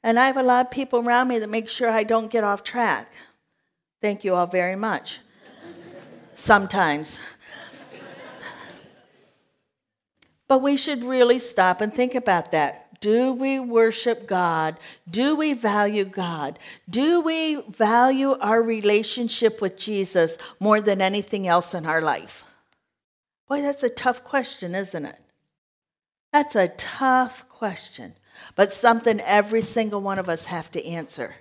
and 0.02 0.18
I 0.18 0.26
have 0.26 0.37
a 0.37 0.42
lot 0.42 0.66
of 0.66 0.71
people 0.71 0.99
around 0.99 1.28
me 1.28 1.38
that 1.38 1.49
make 1.49 1.68
sure 1.68 1.88
I 1.88 2.02
don't 2.02 2.30
get 2.30 2.44
off 2.44 2.62
track. 2.62 3.12
Thank 4.02 4.25
you 4.25 4.35
all 4.35 4.47
very 4.47 4.76
much. 4.76 5.21
Sometimes. 6.35 7.18
but 10.49 10.61
we 10.61 10.76
should 10.76 11.04
really 11.04 11.38
stop 11.38 11.80
and 11.80 11.94
think 11.94 12.14
about 12.14 12.50
that. 12.50 12.84
Do 13.01 13.33
we 13.33 13.59
worship 13.59 14.27
God? 14.27 14.79
Do 15.11 15.37
we 15.37 15.53
value 15.53 16.05
God? 16.05 16.59
Do 16.89 17.21
we 17.21 17.63
value 17.69 18.37
our 18.41 18.63
relationship 18.63 19.61
with 19.61 19.77
Jesus 19.77 20.39
more 20.61 20.81
than 20.81 21.01
anything 21.01 21.47
else 21.47 21.75
in 21.75 21.87
our 21.87 22.01
life? 22.01 22.45
Boy, 23.49 23.63
that's 23.63 23.83
a 23.83 23.89
tough 23.89 24.25
question, 24.25 24.75
isn't 24.75 25.05
it? 25.05 25.21
That's 26.33 26.57
a 26.57 26.69
tough 26.69 27.49
question, 27.49 28.15
but 28.57 28.73
something 28.73 29.21
every 29.21 29.63
single 29.63 30.01
one 30.01 30.19
of 30.19 30.29
us 30.29 30.47
have 30.47 30.71
to 30.73 30.85
answer. 30.85 31.37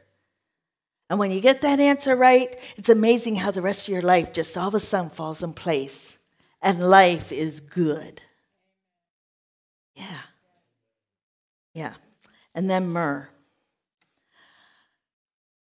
And 1.09 1.19
when 1.19 1.31
you 1.31 1.41
get 1.41 1.61
that 1.61 1.79
answer 1.79 2.15
right, 2.15 2.57
it's 2.77 2.89
amazing 2.89 3.37
how 3.37 3.51
the 3.51 3.61
rest 3.61 3.87
of 3.87 3.93
your 3.93 4.01
life 4.01 4.33
just 4.33 4.57
all 4.57 4.67
of 4.67 4.75
a 4.75 4.79
sudden 4.79 5.09
falls 5.09 5.43
in 5.43 5.53
place 5.53 6.17
and 6.61 6.89
life 6.89 7.31
is 7.31 7.59
good. 7.59 8.21
Yeah. 9.95 10.21
Yeah. 11.73 11.93
And 12.53 12.69
then 12.69 12.87
myrrh. 12.87 13.29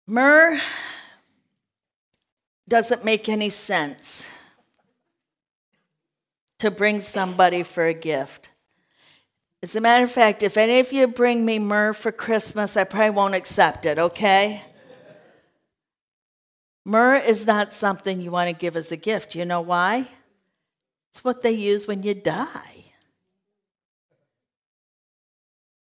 Myrrh 0.07 0.59
doesn't 2.67 3.05
make 3.05 3.29
any 3.29 3.49
sense 3.49 4.25
to 6.59 6.71
bring 6.71 6.99
somebody 6.99 7.63
for 7.63 7.85
a 7.85 7.93
gift. 7.93 8.49
As 9.61 9.75
a 9.75 9.81
matter 9.81 10.05
of 10.05 10.11
fact, 10.11 10.41
if 10.41 10.57
any 10.57 10.79
of 10.79 10.93
you 10.93 11.07
bring 11.07 11.45
me 11.45 11.59
myrrh 11.59 11.93
for 11.93 12.11
Christmas, 12.11 12.77
I 12.77 12.85
probably 12.85 13.11
won't 13.11 13.35
accept 13.35 13.85
it, 13.85 13.99
okay? 13.99 14.63
Myrrh 16.85 17.15
is 17.15 17.45
not 17.45 17.73
something 17.73 18.21
you 18.21 18.31
want 18.31 18.47
to 18.47 18.53
give 18.53 18.77
as 18.77 18.91
a 18.91 18.97
gift. 18.97 19.35
You 19.35 19.45
know 19.45 19.61
why? 19.61 20.07
It's 21.11 21.23
what 21.23 21.41
they 21.41 21.51
use 21.51 21.87
when 21.87 22.03
you 22.03 22.13
die. 22.13 22.78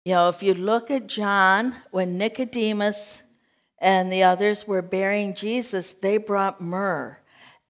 You 0.06 0.14
know, 0.14 0.30
if 0.30 0.42
you 0.42 0.54
look 0.54 0.90
at 0.90 1.08
John, 1.08 1.76
when 1.92 2.18
Nicodemus 2.18 3.24
and 3.80 4.12
the 4.12 4.24
others 4.24 4.68
were 4.68 4.82
burying 4.82 5.36
Jesus, 5.36 5.94
they 5.94 6.18
brought 6.18 6.62
myrrh 6.62 7.20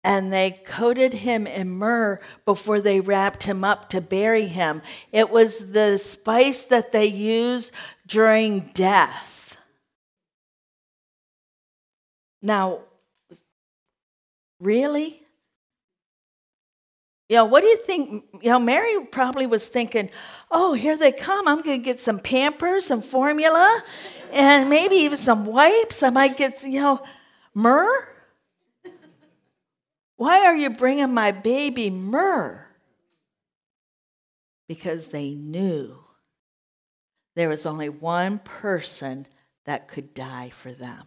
and 0.03 0.31
they 0.31 0.51
coated 0.65 1.13
him 1.13 1.45
in 1.45 1.69
myrrh 1.69 2.21
before 2.45 2.79
they 2.79 3.01
wrapped 3.01 3.43
him 3.43 3.63
up 3.63 3.89
to 3.89 4.00
bury 4.00 4.48
him. 4.48 4.81
It 5.12 5.29
was 5.29 5.71
the 5.71 5.98
spice 5.98 6.63
that 6.65 6.91
they 6.91 7.07
used 7.07 7.74
during 8.07 8.71
death. 8.74 9.57
Now, 12.41 12.81
Really? 14.59 15.22
You 17.29 17.35
know, 17.35 17.46
what 17.46 17.61
do 17.61 17.68
you 17.68 17.77
think? 17.77 18.25
You 18.42 18.50
know, 18.50 18.59
Mary 18.59 19.05
probably 19.05 19.46
was 19.46 19.68
thinking, 19.68 20.09
oh, 20.50 20.74
here 20.74 20.98
they 20.98 21.11
come. 21.11 21.48
I'm 21.48 21.61
going 21.61 21.79
to 21.79 21.85
get 21.85 22.00
some 22.00 22.20
Pampers 22.20 22.87
some 22.87 23.03
formula 23.03 23.83
and 24.33 24.68
maybe 24.68 24.96
even 24.96 25.18
some 25.18 25.46
wipes. 25.46 26.01
I 26.01 26.09
might 26.09 26.37
get, 26.37 26.63
you 26.63 26.81
know, 26.81 27.03
myrrh. 27.53 28.07
Why 30.15 30.46
are 30.46 30.55
you 30.55 30.72
bringing 30.72 31.13
my 31.13 31.31
baby 31.31 31.92
myrrh? 31.92 32.65
Because 34.68 35.07
they 35.07 35.35
knew 35.35 35.98
there 37.35 37.48
was 37.48 37.65
only 37.65 37.89
one 37.89 38.39
person 38.39 39.27
that 39.65 39.87
could 39.87 40.15
die 40.15 40.50
for 40.50 40.74
them. 40.74 41.05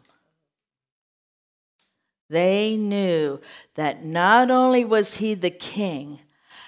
They 2.29 2.77
knew 2.77 3.41
that 3.75 4.05
not 4.05 4.51
only 4.51 4.85
was 4.85 5.19
he 5.19 5.35
the 5.35 5.51
king, 5.51 6.21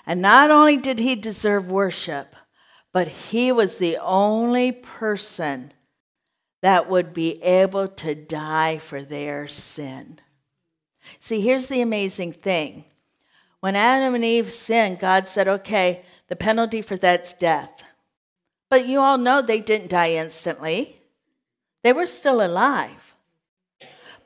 and 0.06 0.20
not 0.20 0.50
only 0.50 0.76
did 0.76 0.98
he 0.98 1.14
deserve 1.14 1.70
worship, 1.70 2.36
but 2.92 3.08
he 3.08 3.50
was 3.50 3.78
the 3.78 3.96
only 3.98 4.70
person 4.70 5.72
that 6.62 6.88
would 6.88 7.12
be 7.12 7.42
able 7.42 7.88
to 7.88 8.14
die 8.14 8.78
for 8.78 9.02
their 9.02 9.46
sin. 9.46 10.20
See, 11.20 11.40
here's 11.40 11.66
the 11.66 11.80
amazing 11.80 12.32
thing. 12.32 12.84
When 13.60 13.76
Adam 13.76 14.14
and 14.14 14.24
Eve 14.24 14.50
sinned, 14.50 14.98
God 14.98 15.26
said, 15.26 15.48
okay, 15.48 16.02
the 16.28 16.36
penalty 16.36 16.82
for 16.82 16.96
that's 16.96 17.32
death. 17.32 17.82
But 18.70 18.86
you 18.86 19.00
all 19.00 19.18
know 19.18 19.40
they 19.40 19.60
didn't 19.60 19.90
die 19.90 20.12
instantly, 20.12 21.00
they 21.82 21.92
were 21.92 22.06
still 22.06 22.44
alive. 22.44 23.13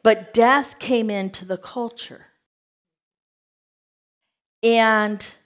But 0.09 0.33
death 0.33 0.79
came 0.79 1.11
into 1.11 1.45
the 1.45 1.59
culture. 1.59 2.29
And 4.63 5.37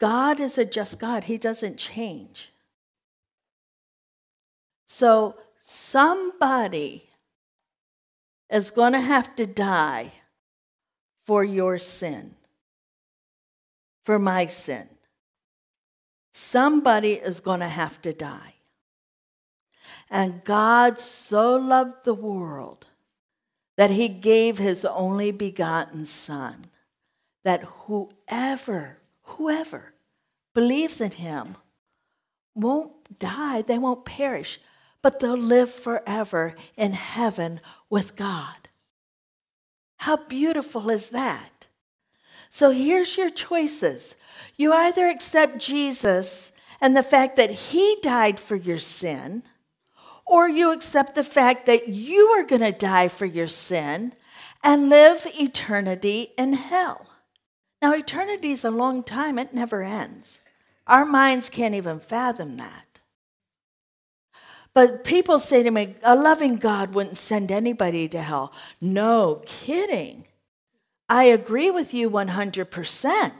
God 0.00 0.40
is 0.40 0.58
a 0.58 0.64
just 0.64 0.98
God, 0.98 1.22
He 1.22 1.38
doesn't 1.38 1.76
change. 1.78 2.50
So 4.86 5.36
somebody 5.60 7.04
is 8.50 8.72
going 8.72 8.92
to 8.92 9.00
have 9.00 9.36
to 9.36 9.46
die 9.46 10.14
for 11.24 11.44
your 11.44 11.78
sin, 11.78 12.34
for 14.04 14.18
my 14.18 14.46
sin. 14.46 14.88
Somebody 16.32 17.12
is 17.12 17.38
going 17.38 17.60
to 17.60 17.68
have 17.68 18.02
to 18.02 18.12
die. 18.12 18.54
And 20.10 20.42
God 20.42 20.98
so 20.98 21.54
loved 21.54 22.04
the 22.04 22.14
world 22.14 22.86
that 23.76 23.90
he 23.90 24.08
gave 24.08 24.58
his 24.58 24.84
only 24.84 25.30
begotten 25.30 26.04
Son, 26.04 26.66
that 27.44 27.62
whoever, 27.62 28.98
whoever 29.22 29.94
believes 30.54 31.00
in 31.00 31.12
him 31.12 31.56
won't 32.54 33.18
die, 33.18 33.62
they 33.62 33.78
won't 33.78 34.04
perish, 34.04 34.58
but 35.02 35.20
they'll 35.20 35.36
live 35.36 35.70
forever 35.70 36.54
in 36.76 36.92
heaven 36.92 37.60
with 37.90 38.16
God. 38.16 38.68
How 39.98 40.16
beautiful 40.16 40.90
is 40.90 41.10
that? 41.10 41.66
So 42.50 42.70
here's 42.70 43.16
your 43.16 43.30
choices. 43.30 44.16
You 44.56 44.72
either 44.72 45.08
accept 45.08 45.58
Jesus 45.58 46.52
and 46.80 46.96
the 46.96 47.02
fact 47.02 47.36
that 47.36 47.50
he 47.50 47.98
died 48.02 48.38
for 48.40 48.56
your 48.56 48.78
sin 48.78 49.42
or 50.26 50.48
you 50.48 50.72
accept 50.72 51.14
the 51.14 51.24
fact 51.24 51.66
that 51.66 51.88
you 51.88 52.26
are 52.28 52.44
going 52.44 52.62
to 52.62 52.72
die 52.72 53.08
for 53.08 53.26
your 53.26 53.46
sin 53.46 54.12
and 54.62 54.90
live 54.90 55.26
eternity 55.38 56.32
in 56.36 56.54
hell. 56.54 57.06
Now, 57.80 57.92
eternity 57.92 58.50
is 58.50 58.64
a 58.64 58.70
long 58.70 59.04
time, 59.04 59.38
it 59.38 59.54
never 59.54 59.82
ends. 59.82 60.40
Our 60.86 61.04
minds 61.04 61.50
can't 61.50 61.74
even 61.74 62.00
fathom 62.00 62.56
that. 62.56 63.00
But 64.74 65.04
people 65.04 65.38
say 65.38 65.62
to 65.62 65.70
me, 65.70 65.94
a 66.02 66.14
loving 66.14 66.56
God 66.56 66.94
wouldn't 66.94 67.16
send 67.16 67.50
anybody 67.50 68.08
to 68.08 68.20
hell. 68.20 68.52
No 68.80 69.42
kidding. 69.46 70.26
I 71.08 71.24
agree 71.24 71.70
with 71.70 71.94
you 71.94 72.10
100%. 72.10 73.32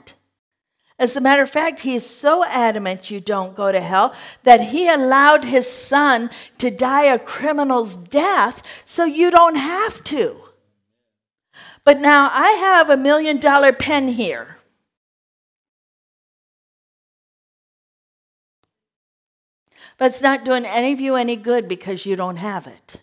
As 0.99 1.15
a 1.15 1.21
matter 1.21 1.43
of 1.43 1.51
fact, 1.51 1.81
he 1.81 1.95
is 1.95 2.09
so 2.09 2.45
adamant 2.47 3.11
you 3.11 3.21
don't 3.21 3.55
go 3.55 3.71
to 3.71 3.81
hell 3.81 4.15
that 4.45 4.69
he 4.69 4.89
allowed 4.89 5.45
his 5.45 5.71
son 5.71 6.31
to 6.59 6.71
die 6.71 7.05
a 7.05 7.19
criminal's 7.19 7.97
death 7.97 8.83
so 8.87 9.05
you 9.05 9.31
don't 9.31 9.57
have 9.57 10.03
to. 10.05 10.41
But 11.85 12.01
now 12.01 12.31
I 12.33 12.51
have 12.53 12.89
a 12.89 12.97
million 12.97 13.39
dollar 13.39 13.73
pen 13.73 14.09
here. 14.09 14.57
But 19.99 20.07
it's 20.07 20.23
not 20.23 20.45
doing 20.45 20.65
any 20.65 20.93
of 20.93 21.01
you 21.01 21.15
any 21.15 21.37
good 21.37 21.69
because 21.69 22.07
you 22.07 22.17
don't 22.17 22.37
have 22.37 22.67
it. 22.67 23.01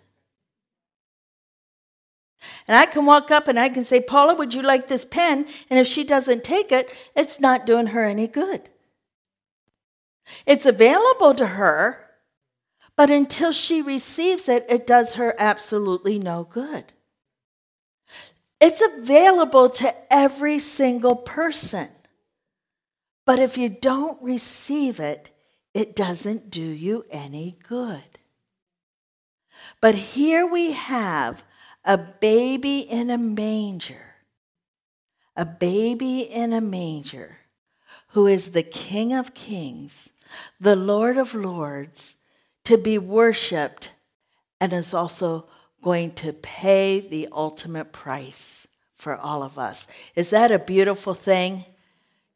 And 2.67 2.77
I 2.77 2.86
can 2.86 3.06
walk 3.06 3.32
up 3.32 3.47
and 3.47 3.60
I 3.60 3.69
can 3.69 3.86
say, 3.86 3.99
Paula, 3.99 4.36
would 4.36 4.53
you 4.53 4.62
like 4.62 4.88
this 4.88 5.06
pen? 5.06 5.45
And 5.69 5.79
if 5.79 5.88
she 5.88 6.03
doesn't 6.03 6.43
take 6.43 6.71
it, 6.71 6.89
it's 7.15 7.39
not 7.39 7.65
doing 7.65 7.88
her 7.88 8.03
any 8.03 8.27
good. 8.27 8.69
It's 10.45 10.65
available 10.65 11.34
to 11.36 11.47
her, 11.47 12.10
but 12.95 13.10
until 13.10 13.51
she 13.51 13.82
receives 13.82 14.47
it, 14.47 14.65
it 14.69 14.88
does 14.88 15.15
her 15.15 15.36
absolutely 15.38 16.19
no 16.19 16.43
good. 16.43 16.93
It's 18.60 18.82
available 18.82 19.69
to 19.71 19.93
every 20.10 20.60
single 20.60 21.17
person. 21.17 21.89
But 23.25 23.39
if 23.39 23.58
you 23.58 23.69
don't 23.69 24.21
receive 24.21 24.99
it, 24.99 25.32
it 25.73 25.95
doesn't 25.95 26.49
do 26.49 26.62
you 26.62 27.03
any 27.10 27.58
good. 27.67 28.19
But 29.82 29.95
here 29.95 30.45
we 30.45 30.73
have 30.73 31.43
a 31.86 31.98
baby 31.98 32.80
in 32.80 33.10
a 33.10 33.17
manger, 33.17 34.15
a 35.36 35.46
baby 35.46 36.22
in 36.22 36.54
a 36.54 36.62
manger 36.62 37.38
who 38.10 38.28
is 38.28 38.52
the 38.52 38.63
King 38.63 39.13
of 39.13 39.34
Kings, 39.34 40.10
the 40.60 40.76
Lord 40.76 41.17
of 41.17 41.34
Lords, 41.34 42.15
to 42.65 42.78
be 42.78 42.98
worshiped 42.98 43.91
and 44.62 44.72
is 44.72 44.93
also 44.93 45.48
going 45.82 46.12
to 46.12 46.32
pay 46.32 47.02
the 47.02 47.28
ultimate 47.32 47.91
price 47.91 48.67
for 48.96 49.17
all 49.17 49.43
of 49.43 49.60
us. 49.60 49.86
Is 50.15 50.30
that 50.30 50.52
a 50.52 50.60
beautiful 50.60 51.13
thing? 51.13 51.65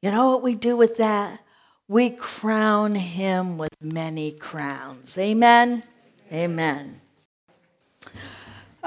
You 0.02 0.12
know 0.12 0.28
what 0.28 0.44
we 0.44 0.54
do 0.56 0.76
with 0.76 0.98
that? 0.98 1.40
We 1.88 2.10
crown 2.10 2.96
him 2.96 3.58
with 3.58 3.74
many 3.82 4.34
crowns. 4.34 5.18
Amen? 5.18 5.84
Amen. 6.32 7.00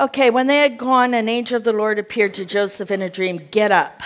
Okay, 0.00 0.30
when 0.30 0.46
they 0.46 0.60
had 0.60 0.78
gone, 0.78 1.12
an 1.12 1.28
angel 1.28 1.58
of 1.58 1.64
the 1.64 1.74
Lord 1.74 1.98
appeared 1.98 2.32
to 2.34 2.46
Joseph 2.46 2.90
in 2.90 3.02
a 3.02 3.10
dream. 3.10 3.36
Get 3.50 3.70
up, 3.70 4.02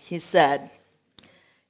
he 0.00 0.18
said. 0.18 0.70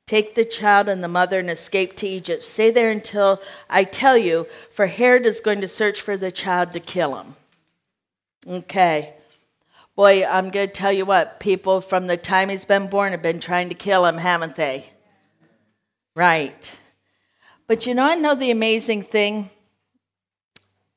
Take 0.06 0.34
the 0.34 0.46
child 0.46 0.88
and 0.88 1.04
the 1.04 1.08
mother 1.08 1.40
and 1.40 1.50
escape 1.50 1.94
to 1.96 2.08
Egypt. 2.08 2.42
Stay 2.42 2.70
there 2.70 2.90
until 2.90 3.42
I 3.68 3.84
tell 3.84 4.16
you, 4.16 4.46
for 4.72 4.86
Herod 4.86 5.26
is 5.26 5.40
going 5.40 5.60
to 5.60 5.68
search 5.68 6.00
for 6.00 6.16
the 6.16 6.32
child 6.32 6.72
to 6.72 6.80
kill 6.80 7.16
him. 7.16 7.36
Okay. 8.48 9.12
Boy, 9.94 10.24
I'm 10.24 10.48
going 10.48 10.68
to 10.68 10.72
tell 10.72 10.92
you 10.92 11.04
what, 11.04 11.38
people 11.38 11.82
from 11.82 12.06
the 12.06 12.16
time 12.16 12.48
he's 12.48 12.64
been 12.64 12.86
born 12.86 13.12
have 13.12 13.20
been 13.20 13.40
trying 13.40 13.68
to 13.68 13.74
kill 13.74 14.06
him, 14.06 14.16
haven't 14.16 14.56
they? 14.56 14.86
Right. 16.14 16.80
But 17.66 17.86
you 17.86 17.92
know, 17.92 18.04
I 18.04 18.14
know 18.14 18.34
the 18.34 18.50
amazing 18.50 19.02
thing. 19.02 19.50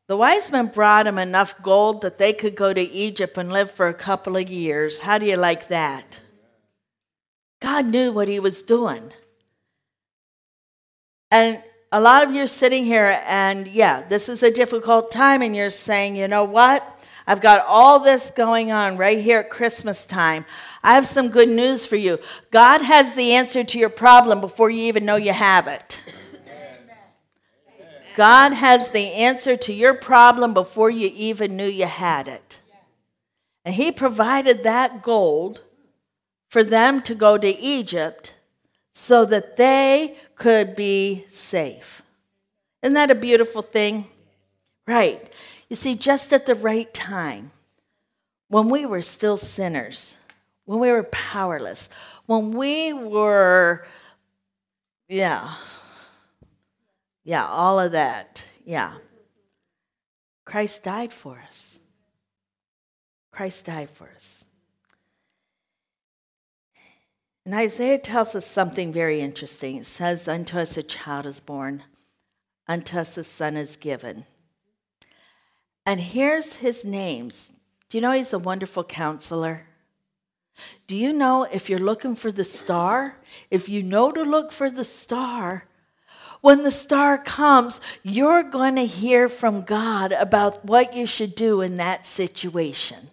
The 0.10 0.18
wise 0.18 0.52
men 0.52 0.66
brought 0.66 1.06
him 1.06 1.20
enough 1.20 1.54
gold 1.62 2.02
that 2.02 2.18
they 2.18 2.34
could 2.34 2.56
go 2.56 2.74
to 2.74 2.82
Egypt 2.82 3.38
and 3.38 3.54
live 3.54 3.70
for 3.70 3.88
a 3.88 3.94
couple 3.94 4.36
of 4.36 4.50
years. 4.50 5.02
How 5.02 5.20
do 5.20 5.28
you 5.28 5.36
like 5.36 5.68
that? 5.68 6.20
God 7.62 7.86
knew 7.86 8.12
what 8.12 8.28
he 8.28 8.40
was 8.40 8.64
doing. 8.64 9.14
And 11.30 11.62
a 11.92 12.02
lot 12.02 12.26
of 12.26 12.34
you 12.34 12.42
are 12.42 12.48
sitting 12.48 12.86
here, 12.86 13.22
and 13.28 13.68
yeah, 13.68 14.02
this 14.02 14.30
is 14.30 14.42
a 14.42 14.50
difficult 14.50 15.12
time, 15.12 15.44
and 15.44 15.56
you're 15.56 15.70
saying, 15.70 16.16
you 16.16 16.28
know 16.28 16.44
what? 16.44 17.06
I've 17.28 17.42
got 17.42 17.64
all 17.68 18.00
this 18.00 18.32
going 18.32 18.72
on 18.72 18.98
right 18.98 19.20
here 19.20 19.42
at 19.42 19.52
Christmas 19.52 20.08
time. 20.08 20.44
I 20.84 20.96
have 20.96 21.06
some 21.06 21.30
good 21.30 21.50
news 21.50 21.86
for 21.86 21.98
you. 21.98 22.18
God 22.50 22.82
has 22.82 23.14
the 23.14 23.34
answer 23.34 23.64
to 23.64 23.78
your 23.78 23.92
problem 23.92 24.42
before 24.42 24.72
you 24.72 24.86
even 24.86 25.06
know 25.06 25.18
you 25.18 25.34
have 25.34 25.68
it. 25.68 25.99
God 28.20 28.52
has 28.52 28.92
the 28.92 29.14
answer 29.14 29.56
to 29.56 29.72
your 29.72 29.94
problem 29.94 30.54
before 30.54 30.90
you 30.90 31.10
even 31.16 31.56
knew 31.56 31.66
you 31.66 31.86
had 31.86 32.28
it. 32.28 32.60
And 33.64 33.74
He 33.74 33.94
provided 33.94 34.64
that 34.64 35.02
gold 35.02 35.62
for 36.50 36.62
them 36.62 37.02
to 37.04 37.16
go 37.16 37.38
to 37.38 37.48
Egypt 37.48 38.36
so 38.92 39.24
that 39.24 39.56
they 39.56 40.18
could 40.36 40.76
be 40.76 41.28
safe. 41.30 42.02
Isn't 42.84 42.96
that 42.96 43.10
a 43.10 43.16
beautiful 43.16 43.62
thing? 43.62 44.04
Right. 44.86 45.32
You 45.70 45.78
see, 45.78 45.96
just 45.96 46.34
at 46.34 46.46
the 46.46 46.56
right 46.56 46.94
time, 46.94 47.52
when 48.50 48.68
we 48.68 48.86
were 48.86 49.02
still 49.02 49.38
sinners, 49.38 50.18
when 50.66 50.80
we 50.80 50.92
were 50.92 51.04
powerless, 51.04 51.88
when 52.26 52.52
we 52.52 52.92
were, 52.92 53.88
yeah, 55.08 55.54
yeah, 57.30 57.46
all 57.46 57.80
of 57.80 57.92
that. 57.92 58.44
Yeah. 58.66 58.94
Christ 60.46 60.82
died 60.82 61.14
for 61.14 61.40
us. 61.48 61.80
Christ 63.32 63.66
died 63.66 63.92
for 63.92 64.10
us. 64.16 64.46
And 67.46 67.54
Isaiah 67.54 68.00
tells 68.00 68.34
us 68.34 68.48
something 68.48 68.92
very 68.92 69.22
interesting. 69.22 69.76
It 69.76 69.86
says, 69.86 70.28
Unto 70.28 70.58
us 70.58 70.76
a 70.76 70.82
child 70.82 71.28
is 71.28 71.40
born, 71.40 71.84
unto 72.68 72.98
us 72.98 73.16
a 73.16 73.24
son 73.24 73.58
is 73.58 73.76
given. 73.76 74.26
And 75.86 76.00
here's 76.00 76.56
his 76.56 76.84
names. 76.84 77.52
Do 77.90 78.00
you 78.00 78.02
know 78.02 78.14
he's 78.14 78.34
a 78.34 78.40
wonderful 78.40 78.84
counselor? 78.84 79.68
Do 80.88 80.96
you 80.96 81.14
know 81.14 81.44
if 81.44 81.70
you're 81.70 81.78
looking 81.78 82.16
for 82.16 82.32
the 82.32 82.44
star, 82.44 83.18
if 83.52 83.70
you 83.70 83.84
know 83.84 84.12
to 84.12 84.24
look 84.24 84.52
for 84.52 84.72
the 84.72 84.84
star, 84.84 85.69
when 86.42 86.64
the 86.64 86.72
star 86.72 87.18
comes, 87.18 87.82
you're 88.04 88.44
going 88.44 88.76
to 88.76 88.86
hear 88.86 89.28
from 89.28 89.62
God 89.62 90.12
about 90.12 90.64
what 90.66 90.96
you 90.96 91.06
should 91.06 91.36
do 91.36 91.62
in 91.62 91.78
that 91.78 92.06
situation. 92.06 93.10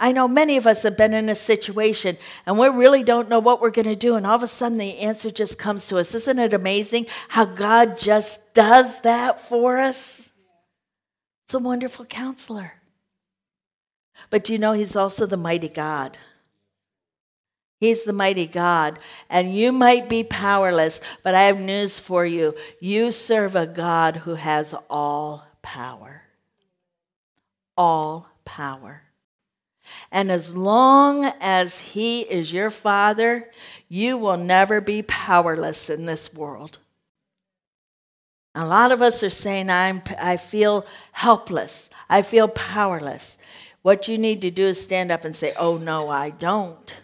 I 0.00 0.12
know 0.12 0.26
many 0.26 0.56
of 0.56 0.66
us 0.66 0.82
have 0.82 0.96
been 0.96 1.14
in 1.14 1.28
a 1.28 1.34
situation 1.34 2.18
and 2.46 2.58
we 2.58 2.68
really 2.68 3.04
don't 3.04 3.28
know 3.28 3.38
what 3.38 3.60
we're 3.60 3.70
going 3.70 3.86
to 3.86 3.96
do, 3.96 4.16
and 4.16 4.26
all 4.26 4.34
of 4.34 4.42
a 4.42 4.46
sudden 4.46 4.78
the 4.78 4.98
answer 4.98 5.30
just 5.30 5.58
comes 5.58 5.86
to 5.88 5.98
us. 5.98 6.14
Isn't 6.14 6.38
it 6.38 6.52
amazing 6.52 7.06
how 7.28 7.44
God 7.44 7.96
just 7.96 8.54
does 8.54 9.00
that 9.02 9.40
for 9.40 9.78
us? 9.78 10.32
It's 11.44 11.54
a 11.54 11.58
wonderful 11.58 12.04
counselor. 12.06 12.74
But 14.30 14.48
you 14.48 14.58
know, 14.58 14.72
He's 14.72 14.96
also 14.96 15.26
the 15.26 15.36
mighty 15.36 15.68
God. 15.68 16.18
He's 17.84 18.04
the 18.04 18.14
mighty 18.14 18.46
God. 18.46 18.98
And 19.28 19.54
you 19.54 19.70
might 19.70 20.08
be 20.08 20.24
powerless, 20.24 21.02
but 21.22 21.34
I 21.34 21.42
have 21.42 21.60
news 21.60 21.98
for 21.98 22.24
you. 22.24 22.54
You 22.80 23.12
serve 23.12 23.54
a 23.54 23.66
God 23.66 24.16
who 24.16 24.36
has 24.36 24.74
all 24.88 25.46
power. 25.60 26.22
All 27.76 28.26
power. 28.46 29.02
And 30.10 30.32
as 30.32 30.56
long 30.56 31.30
as 31.42 31.78
He 31.78 32.22
is 32.22 32.54
your 32.54 32.70
Father, 32.70 33.50
you 33.86 34.16
will 34.16 34.38
never 34.38 34.80
be 34.80 35.02
powerless 35.02 35.90
in 35.90 36.06
this 36.06 36.32
world. 36.32 36.78
A 38.54 38.64
lot 38.64 38.92
of 38.92 39.02
us 39.02 39.22
are 39.22 39.28
saying, 39.28 39.68
I'm, 39.68 40.00
I 40.18 40.38
feel 40.38 40.86
helpless. 41.12 41.90
I 42.08 42.22
feel 42.22 42.48
powerless. 42.48 43.36
What 43.82 44.08
you 44.08 44.16
need 44.16 44.40
to 44.40 44.50
do 44.50 44.64
is 44.68 44.82
stand 44.82 45.12
up 45.12 45.26
and 45.26 45.36
say, 45.36 45.52
Oh, 45.58 45.76
no, 45.76 46.08
I 46.08 46.30
don't. 46.30 46.96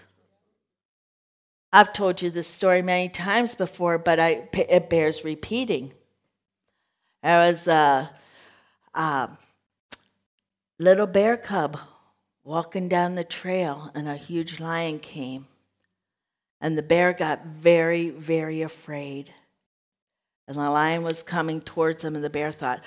I've 1.72 1.92
told 1.92 2.20
you 2.20 2.30
this 2.30 2.48
story 2.48 2.82
many 2.82 3.08
times 3.08 3.54
before, 3.54 3.98
but 3.98 4.18
I, 4.18 4.48
it 4.52 4.90
bears 4.90 5.24
repeating. 5.24 5.92
I 7.22 7.38
was 7.46 7.68
a, 7.68 8.10
a 8.94 9.30
little 10.78 11.06
bear 11.06 11.36
cub 11.36 11.78
walking 12.42 12.88
down 12.88 13.14
the 13.14 13.24
trail, 13.24 13.90
and 13.94 14.08
a 14.08 14.16
huge 14.16 14.58
lion 14.58 14.98
came. 14.98 15.46
And 16.60 16.76
the 16.76 16.82
bear 16.82 17.12
got 17.12 17.46
very, 17.46 18.10
very 18.10 18.62
afraid. 18.62 19.32
And 20.48 20.56
the 20.56 20.70
lion 20.70 21.02
was 21.04 21.22
coming 21.22 21.60
towards 21.60 22.02
him, 22.02 22.16
and 22.16 22.24
the 22.24 22.30
bear 22.30 22.50
thought, 22.50 22.80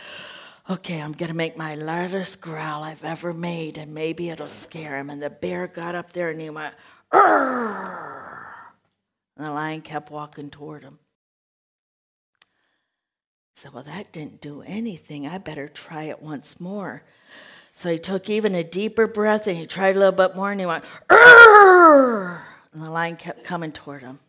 okay, 0.70 1.02
I'm 1.02 1.14
going 1.14 1.30
to 1.30 1.36
make 1.36 1.58
my 1.58 1.76
loudest 1.76 2.42
growl 2.42 2.84
I've 2.84 3.04
ever 3.04 3.34
made, 3.34 3.78
and 3.78 3.94
maybe 3.94 4.30
it'll 4.30 4.50
scare 4.50 4.98
him. 4.98 5.10
And 5.10 5.22
the 5.22 5.30
bear 5.30 5.68
got 5.68 5.96
up 5.96 6.12
there 6.12 6.30
and 6.30 6.42
he 6.42 6.50
went, 6.50 6.74
Arr! 7.12 8.13
And 9.36 9.46
the 9.46 9.52
lion 9.52 9.82
kept 9.82 10.12
walking 10.12 10.50
toward 10.50 10.84
him. 10.84 11.00
He 13.54 13.62
said, 13.62 13.74
Well, 13.74 13.84
that 13.84 14.12
didn't 14.12 14.42
do 14.42 14.62
anything. 14.62 15.28
I 15.28 15.38
better 15.38 15.68
try 15.68 16.04
it 16.04 16.22
once 16.22 16.60
more. 16.60 17.04
So 17.74 17.92
he 17.92 17.98
took 17.98 18.30
even 18.30 18.54
a 18.54 18.64
deeper 18.64 19.08
breath 19.08 19.48
and 19.48 19.58
he 19.58 19.66
tried 19.66 19.96
a 19.96 20.00
little 20.00 20.12
bit 20.12 20.36
more 20.36 20.52
and 20.52 20.60
he 20.60 20.66
went, 20.66 20.84
Arr! 21.10 22.46
And 22.72 22.82
the 22.82 22.90
lion 22.90 23.18
kept 23.18 23.44
coming 23.44 23.72
toward 23.72 24.04
him. 24.04 24.20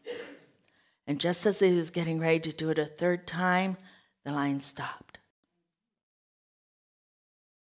And 1.07 1.21
just 1.21 1.45
as 1.45 1.61
he 1.61 1.73
was 1.73 1.91
getting 1.91 2.19
ready 2.19 2.41
to 2.41 2.53
do 2.53 2.71
it 2.71 2.79
a 2.79 2.87
third 2.87 3.27
time, 3.27 3.77
the 4.25 4.33
lion 4.33 4.61
stopped. 4.61 5.19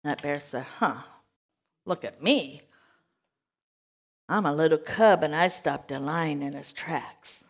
That 0.06 0.22
bear 0.22 0.40
said, 0.40 0.66
Huh, 0.80 1.02
look 1.86 2.06
at 2.06 2.24
me. 2.24 2.62
I'm 4.30 4.46
a 4.46 4.54
little 4.54 4.78
cub 4.78 5.24
and 5.24 5.36
I 5.36 5.48
stopped 5.48 5.92
a 5.92 6.00
lion 6.00 6.42
in 6.42 6.54
his 6.54 6.74
tracks. 6.74 7.46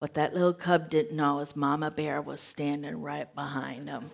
What 0.00 0.14
that 0.14 0.34
little 0.34 0.52
cub 0.52 0.88
didn't 0.88 1.16
know 1.16 1.40
is 1.40 1.56
Mama 1.56 1.90
Bear 1.90 2.20
was 2.20 2.40
standing 2.40 3.02
right 3.02 3.32
behind 3.34 3.88
him. 3.88 4.10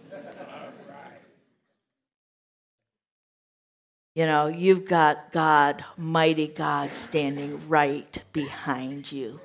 You 4.15 4.27
know, 4.27 4.47
you've 4.47 4.87
got 4.87 5.31
God, 5.31 5.85
mighty 5.97 6.49
God, 6.49 6.95
standing 6.95 7.69
right 7.69 8.23
behind 8.33 9.13
you. 9.13 9.41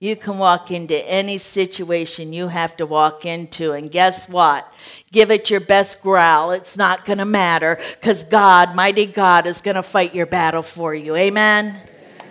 You 0.00 0.16
can 0.16 0.38
walk 0.38 0.70
into 0.70 0.96
any 1.08 1.38
situation 1.38 2.32
you 2.32 2.48
have 2.48 2.76
to 2.76 2.86
walk 2.86 3.24
into, 3.24 3.72
and 3.72 3.90
guess 3.90 4.28
what? 4.28 4.70
Give 5.12 5.30
it 5.30 5.50
your 5.50 5.60
best 5.60 6.02
growl. 6.02 6.50
It's 6.50 6.76
not 6.76 7.04
going 7.04 7.18
to 7.18 7.24
matter 7.24 7.78
because 8.00 8.24
God, 8.24 8.74
mighty 8.74 9.06
God, 9.06 9.46
is 9.46 9.60
going 9.60 9.76
to 9.76 9.82
fight 9.82 10.14
your 10.14 10.26
battle 10.26 10.62
for 10.62 10.94
you. 10.94 11.14
Amen? 11.16 11.80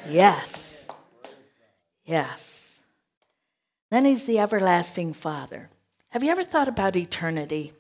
Yes. 0.08 0.88
Yes. 2.06 2.82
Then 3.90 4.06
He's 4.06 4.26
the 4.26 4.40
everlasting 4.40 5.14
Father. 5.14 5.70
Have 6.10 6.24
you 6.24 6.32
ever 6.32 6.44
thought 6.44 6.68
about 6.68 6.96
eternity? 6.96 7.74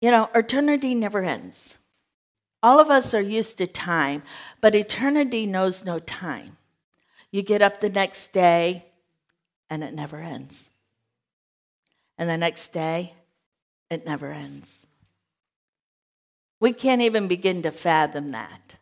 You 0.00 0.10
know, 0.10 0.30
eternity 0.34 0.94
never 0.94 1.22
ends. 1.22 1.78
All 2.62 2.80
of 2.80 2.90
us 2.90 3.14
are 3.14 3.20
used 3.20 3.58
to 3.58 3.66
time, 3.66 4.22
but 4.60 4.74
eternity 4.74 5.46
knows 5.46 5.84
no 5.84 5.98
time. 5.98 6.56
You 7.32 7.42
get 7.42 7.62
up 7.62 7.80
the 7.80 7.88
next 7.88 8.32
day 8.32 8.86
and 9.68 9.84
it 9.84 9.94
never 9.94 10.18
ends. 10.18 10.68
And 12.18 12.28
the 12.28 12.36
next 12.36 12.72
day, 12.72 13.14
it 13.88 14.04
never 14.04 14.30
ends. 14.30 14.86
We 16.58 16.72
can't 16.72 17.00
even 17.00 17.28
begin 17.28 17.62
to 17.62 17.70
fathom 17.70 18.30
that. 18.30 18.76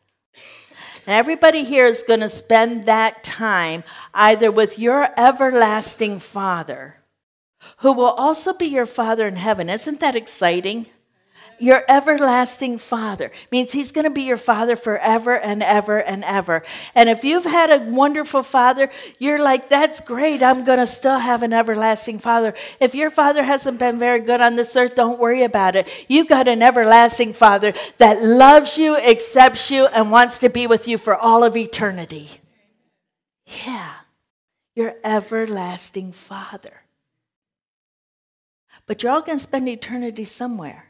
And 1.07 1.15
everybody 1.15 1.65
here 1.65 1.87
is 1.87 2.03
going 2.03 2.21
to 2.21 2.29
spend 2.29 2.87
that 2.87 3.23
time 3.23 3.85
either 4.13 4.51
with 4.51 4.79
your 4.79 5.09
everlasting 5.17 6.19
Father, 6.19 6.97
who 7.79 7.93
will 7.93 8.11
also 8.11 8.53
be 8.53 8.67
your 8.67 8.87
Father 8.87 9.27
in 9.27 9.37
heaven. 9.37 9.71
Isn't 9.71 10.01
that 10.01 10.17
exciting? 10.17 10.87
Your 11.61 11.85
everlasting 11.89 12.79
father 12.79 13.31
means 13.51 13.73
he's 13.73 13.93
going 13.93 14.05
to 14.05 14.11
be 14.11 14.23
your 14.23 14.37
father 14.37 14.77
forever 14.77 15.39
and 15.39 15.63
ever 15.63 15.99
and 15.99 16.25
ever. 16.25 16.63
And 16.95 17.09
if 17.09 17.25
you've 17.25 17.45
had 17.45 17.71
a 17.71 17.85
wonderful 17.91 18.43
father, 18.43 18.91
you're 19.19 19.43
like, 19.43 19.69
that's 19.69 20.01
great. 20.01 20.43
I'm 20.43 20.65
going 20.65 20.79
to 20.79 20.87
still 20.87 21.19
have 21.19 21.43
an 21.43 21.53
everlasting 21.53 22.19
father. 22.19 22.55
If 22.81 22.95
your 22.95 23.11
father 23.11 23.43
hasn't 23.43 23.79
been 23.79 23.99
very 23.99 24.21
good 24.21 24.41
on 24.41 24.57
this 24.57 24.75
earth, 24.77 24.95
don't 24.95 25.19
worry 25.19 25.43
about 25.43 25.77
it. 25.77 25.89
You've 26.09 26.29
got 26.29 26.49
an 26.49 26.63
everlasting 26.63 27.33
father 27.33 27.73
that 27.99 28.23
loves 28.23 28.79
you, 28.79 28.97
accepts 28.97 29.71
you, 29.71 29.87
and 29.87 30.11
wants 30.11 30.39
to 30.41 30.49
be 30.49 30.67
with 30.67 30.89
you 30.89 30.99
for 30.99 31.15
all 31.15 31.45
of 31.45 31.57
eternity. 31.57 32.41
Yeah, 33.67 33.93
your 34.75 34.95
everlasting 35.03 36.13
father. 36.13 36.83
But 38.87 39.03
you're 39.03 39.13
all 39.13 39.23
going 39.23 39.39
to 39.39 39.43
spend 39.45 39.69
eternity 39.69 40.25
somewhere. 40.25 40.88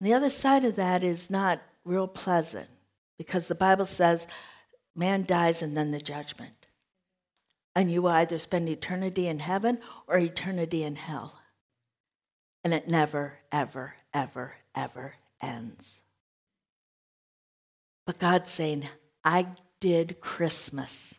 The 0.00 0.14
other 0.14 0.30
side 0.30 0.64
of 0.64 0.76
that 0.76 1.02
is 1.02 1.30
not 1.30 1.60
real 1.84 2.06
pleasant 2.06 2.68
because 3.16 3.48
the 3.48 3.54
Bible 3.54 3.86
says 3.86 4.26
man 4.94 5.24
dies 5.24 5.62
and 5.62 5.76
then 5.76 5.90
the 5.90 6.00
judgment. 6.00 6.66
And 7.74 7.90
you 7.90 8.02
will 8.02 8.10
either 8.10 8.38
spend 8.38 8.68
eternity 8.68 9.26
in 9.28 9.38
heaven 9.38 9.78
or 10.06 10.18
eternity 10.18 10.82
in 10.82 10.96
hell. 10.96 11.40
And 12.64 12.74
it 12.74 12.88
never, 12.88 13.38
ever, 13.52 13.94
ever, 14.12 14.54
ever 14.74 15.14
ends. 15.40 16.00
But 18.04 18.18
God's 18.18 18.50
saying, 18.50 18.88
I 19.24 19.46
did 19.80 20.20
Christmas. 20.20 21.14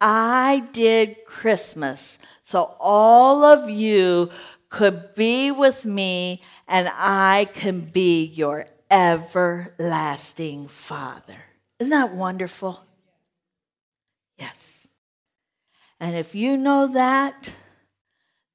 I 0.00 0.68
did 0.72 1.24
Christmas. 1.26 2.18
So 2.42 2.76
all 2.78 3.44
of 3.44 3.70
you 3.70 4.30
could 4.72 5.14
be 5.14 5.50
with 5.50 5.84
me 5.84 6.40
and 6.66 6.90
I 6.94 7.46
can 7.52 7.80
be 7.80 8.24
your 8.24 8.64
everlasting 8.90 10.66
Father. 10.66 11.44
Isn't 11.78 11.90
that 11.90 12.14
wonderful? 12.14 12.82
Yes. 14.38 14.88
And 16.00 16.16
if 16.16 16.34
you 16.34 16.56
know 16.56 16.86
that, 16.86 17.54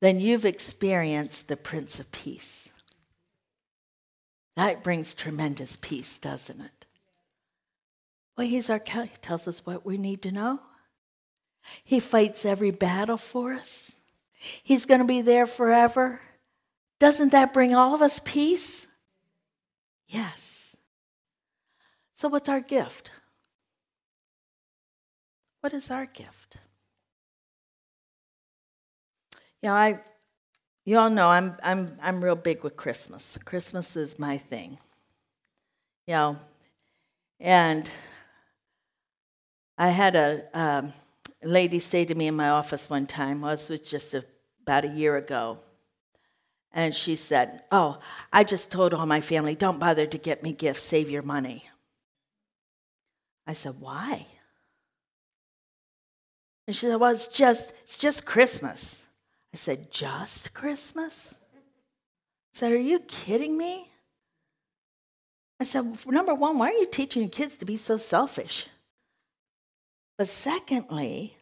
then 0.01 0.19
you've 0.19 0.43
experienced 0.43 1.47
the 1.47 1.55
Prince 1.55 1.99
of 1.99 2.11
Peace. 2.11 2.69
That 4.55 4.83
brings 4.83 5.13
tremendous 5.13 5.77
peace, 5.79 6.17
doesn't 6.17 6.59
it? 6.59 6.85
Well, 8.35 8.47
he's 8.47 8.71
our 8.71 8.81
he 8.83 9.09
tells 9.21 9.47
us 9.47 9.67
what 9.67 9.85
we 9.85 9.99
need 9.99 10.23
to 10.23 10.31
know. 10.31 10.61
He 11.83 11.99
fights 11.99 12.43
every 12.43 12.71
battle 12.71 13.17
for 13.17 13.53
us. 13.53 13.96
He's 14.37 14.85
going 14.85 14.99
to 14.99 15.05
be 15.05 15.21
there 15.21 15.45
forever. 15.45 16.21
Doesn't 16.99 17.31
that 17.31 17.53
bring 17.53 17.73
all 17.73 17.93
of 17.93 18.01
us 18.01 18.21
peace? 18.23 18.87
Yes. 20.07 20.75
So, 22.15 22.27
what's 22.27 22.49
our 22.49 22.61
gift? 22.61 23.11
What 25.61 25.73
is 25.73 25.91
our 25.91 26.05
gift? 26.05 26.57
You 29.61 29.69
know, 29.69 29.75
I, 29.75 29.99
you 30.85 30.97
all 30.97 31.09
know 31.09 31.29
I'm, 31.29 31.57
I'm, 31.63 31.97
I'm 32.01 32.23
real 32.23 32.35
big 32.35 32.63
with 32.63 32.77
Christmas. 32.77 33.37
Christmas 33.43 33.95
is 33.95 34.17
my 34.17 34.37
thing. 34.37 34.77
You 36.05 36.13
know, 36.13 36.39
and 37.39 37.89
I 39.77 39.89
had 39.89 40.15
a, 40.15 40.43
um, 40.53 40.93
lady 41.43 41.79
say 41.79 42.05
to 42.05 42.15
me 42.15 42.27
in 42.27 42.35
my 42.35 42.49
office 42.49 42.89
one 42.89 43.07
time, 43.07 43.41
well, 43.41 43.51
this 43.51 43.69
was 43.69 43.81
just 43.81 44.13
a, 44.13 44.25
about 44.63 44.85
a 44.85 44.89
year 44.89 45.15
ago, 45.15 45.59
and 46.71 46.93
she 46.93 47.15
said, 47.15 47.63
Oh, 47.71 47.99
I 48.31 48.43
just 48.43 48.71
told 48.71 48.93
all 48.93 49.05
my 49.05 49.21
family, 49.21 49.55
don't 49.55 49.79
bother 49.79 50.05
to 50.05 50.17
get 50.17 50.43
me 50.43 50.51
gifts, 50.51 50.83
save 50.83 51.09
your 51.09 51.23
money. 51.23 51.65
I 53.47 53.53
said, 53.53 53.75
Why? 53.79 54.27
And 56.67 56.75
she 56.75 56.85
said, 56.85 56.97
Well, 56.97 57.13
it's 57.13 57.27
just, 57.27 57.73
it's 57.83 57.97
just 57.97 58.25
Christmas. 58.25 59.05
I 59.53 59.57
said, 59.57 59.91
Just 59.91 60.53
Christmas? 60.53 61.39
I 61.55 61.59
said, 62.53 62.71
Are 62.73 62.77
you 62.77 62.99
kidding 62.99 63.57
me? 63.57 63.87
I 65.59 65.63
said, 65.63 66.05
Number 66.05 66.35
one, 66.35 66.59
why 66.59 66.69
are 66.69 66.77
you 66.77 66.85
teaching 66.85 67.23
your 67.23 67.31
kids 67.31 67.55
to 67.57 67.65
be 67.65 67.75
so 67.75 67.97
selfish? 67.97 68.67
But 70.17 70.27
secondly, 70.27 71.35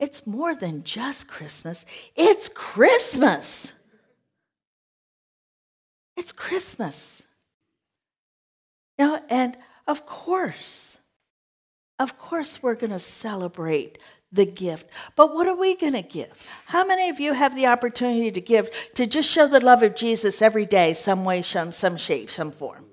it's 0.00 0.26
more 0.26 0.54
than 0.54 0.82
just 0.82 1.28
Christmas, 1.28 1.86
it's 2.16 2.48
Christmas. 2.48 3.72
It's 6.16 6.32
Christmas. 6.32 7.22
You 8.98 9.06
know, 9.06 9.20
and 9.28 9.56
of 9.86 10.06
course, 10.06 10.98
of 11.98 12.18
course, 12.18 12.62
we're 12.62 12.74
going 12.74 12.92
to 12.92 12.98
celebrate 12.98 13.98
the 14.30 14.46
gift. 14.46 14.90
But 15.16 15.34
what 15.34 15.46
are 15.46 15.56
we 15.56 15.76
going 15.76 15.92
to 15.92 16.02
give? 16.02 16.48
How 16.66 16.84
many 16.84 17.08
of 17.08 17.20
you 17.20 17.32
have 17.32 17.54
the 17.54 17.66
opportunity 17.66 18.30
to 18.32 18.40
give 18.40 18.70
to 18.94 19.06
just 19.06 19.30
show 19.30 19.46
the 19.46 19.64
love 19.64 19.82
of 19.82 19.94
Jesus 19.94 20.42
every 20.42 20.66
day, 20.66 20.92
some 20.92 21.24
way, 21.24 21.42
some, 21.42 21.72
some 21.72 21.96
shape, 21.96 22.30
some 22.30 22.50
form? 22.50 22.84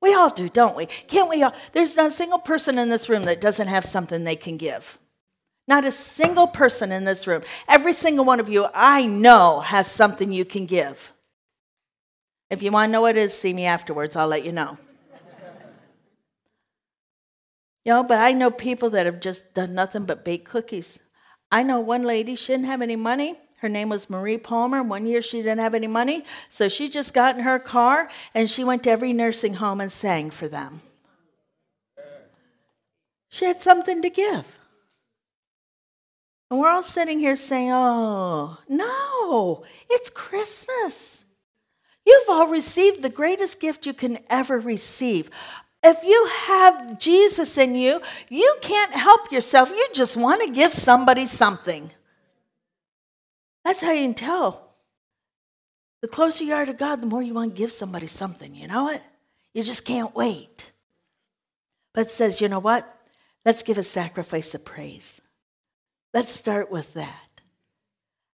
We 0.00 0.14
all 0.14 0.30
do, 0.30 0.48
don't 0.48 0.76
we? 0.76 0.86
Can't 0.86 1.28
we 1.28 1.42
all? 1.42 1.54
There's 1.72 1.96
not 1.96 2.06
a 2.06 2.10
single 2.10 2.38
person 2.38 2.78
in 2.78 2.88
this 2.88 3.08
room 3.08 3.24
that 3.24 3.40
doesn't 3.40 3.68
have 3.68 3.84
something 3.84 4.24
they 4.24 4.36
can 4.36 4.56
give. 4.56 4.98
Not 5.66 5.84
a 5.84 5.90
single 5.90 6.46
person 6.46 6.92
in 6.92 7.04
this 7.04 7.26
room. 7.26 7.42
Every 7.68 7.92
single 7.92 8.24
one 8.24 8.40
of 8.40 8.48
you 8.48 8.68
I 8.72 9.04
know 9.06 9.60
has 9.60 9.86
something 9.86 10.32
you 10.32 10.44
can 10.44 10.66
give. 10.66 11.12
If 12.48 12.62
you 12.62 12.70
want 12.70 12.88
to 12.88 12.92
know 12.92 13.02
what 13.02 13.16
it 13.16 13.20
is, 13.20 13.34
see 13.34 13.52
me 13.52 13.66
afterwards. 13.66 14.16
I'll 14.16 14.28
let 14.28 14.44
you 14.44 14.52
know. 14.52 14.78
you 17.84 17.92
know, 17.92 18.02
but 18.02 18.18
I 18.18 18.32
know 18.32 18.50
people 18.50 18.88
that 18.90 19.04
have 19.04 19.20
just 19.20 19.52
done 19.52 19.74
nothing 19.74 20.04
but 20.04 20.24
bake 20.24 20.48
cookies. 20.48 21.00
I 21.50 21.62
know 21.62 21.80
one 21.80 22.02
lady, 22.02 22.34
she 22.34 22.52
didn't 22.52 22.66
have 22.66 22.80
any 22.80 22.96
money. 22.96 23.36
Her 23.58 23.68
name 23.68 23.88
was 23.88 24.08
Marie 24.08 24.38
Palmer. 24.38 24.82
One 24.82 25.06
year 25.06 25.20
she 25.20 25.38
didn't 25.38 25.58
have 25.58 25.74
any 25.74 25.86
money, 25.86 26.24
so 26.48 26.68
she 26.68 26.88
just 26.88 27.12
got 27.12 27.36
in 27.36 27.42
her 27.42 27.58
car 27.58 28.08
and 28.34 28.48
she 28.48 28.64
went 28.64 28.84
to 28.84 28.90
every 28.90 29.12
nursing 29.12 29.54
home 29.54 29.80
and 29.80 29.90
sang 29.90 30.30
for 30.30 30.48
them. 30.48 30.80
She 33.28 33.44
had 33.44 33.60
something 33.60 34.00
to 34.02 34.10
give. 34.10 34.58
And 36.50 36.60
we're 36.60 36.70
all 36.70 36.82
sitting 36.82 37.20
here 37.20 37.36
saying, 37.36 37.70
oh, 37.70 38.58
no, 38.68 39.64
it's 39.90 40.08
Christmas. 40.08 41.24
You've 42.06 42.28
all 42.30 42.46
received 42.46 43.02
the 43.02 43.10
greatest 43.10 43.60
gift 43.60 43.84
you 43.84 43.92
can 43.92 44.20
ever 44.30 44.58
receive. 44.58 45.30
If 45.84 46.02
you 46.02 46.26
have 46.46 46.98
Jesus 46.98 47.58
in 47.58 47.74
you, 47.74 48.00
you 48.30 48.56
can't 48.62 48.92
help 48.92 49.30
yourself. 49.30 49.70
You 49.70 49.86
just 49.92 50.16
want 50.16 50.42
to 50.46 50.52
give 50.52 50.72
somebody 50.72 51.26
something. 51.26 51.90
That's 53.68 53.82
how 53.82 53.92
you 53.92 54.06
can 54.06 54.14
tell. 54.14 54.66
The 56.00 56.08
closer 56.08 56.42
you 56.42 56.54
are 56.54 56.64
to 56.64 56.72
God, 56.72 57.02
the 57.02 57.06
more 57.06 57.22
you 57.22 57.34
want 57.34 57.54
to 57.54 57.58
give 57.58 57.70
somebody 57.70 58.06
something. 58.06 58.54
You 58.54 58.66
know 58.66 58.88
it? 58.88 59.02
You 59.52 59.62
just 59.62 59.84
can't 59.84 60.14
wait. 60.14 60.72
But 61.92 62.10
says, 62.10 62.40
you 62.40 62.48
know 62.48 62.60
what? 62.60 62.90
Let's 63.44 63.62
give 63.62 63.76
a 63.76 63.82
sacrifice 63.82 64.54
of 64.54 64.64
praise. 64.64 65.20
Let's 66.14 66.32
start 66.32 66.70
with 66.70 66.94
that. 66.94 67.42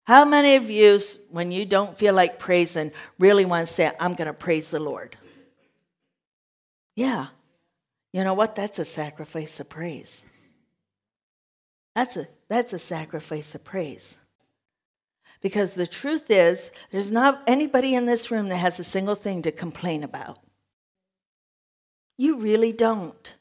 How 0.04 0.24
many 0.24 0.56
of 0.56 0.70
you, 0.70 1.00
when 1.32 1.52
you 1.52 1.66
don't 1.66 1.98
feel 1.98 2.14
like 2.14 2.38
praising, 2.38 2.92
really 3.18 3.44
want 3.44 3.66
to 3.66 3.74
say, 3.74 3.92
I'm 4.00 4.14
going 4.14 4.28
to 4.28 4.34
praise 4.34 4.70
the 4.70 4.80
Lord? 4.80 5.18
Yeah. 6.96 7.30
You 8.12 8.24
know 8.24 8.36
what? 8.36 8.54
That's 8.54 8.78
a 8.78 8.86
sacrifice 8.86 9.60
of 9.60 9.68
praise. 9.68 10.22
That's 11.96 12.18
a, 12.18 12.28
that's 12.50 12.74
a 12.74 12.78
sacrifice 12.78 13.56
of 13.56 13.64
praise. 13.64 14.20
Because 15.44 15.76
the 15.76 15.86
truth 15.86 16.32
is, 16.32 16.72
there's 16.90 17.12
not 17.12 17.44
anybody 17.46 17.94
in 17.94 18.06
this 18.06 18.32
room 18.32 18.48
that 18.48 18.58
has 18.58 18.80
a 18.80 18.84
single 18.84 19.14
thing 19.14 19.42
to 19.42 19.52
complain 19.52 20.02
about. 20.02 20.40
You 22.18 22.40
really 22.40 22.72
don't. 22.72 23.36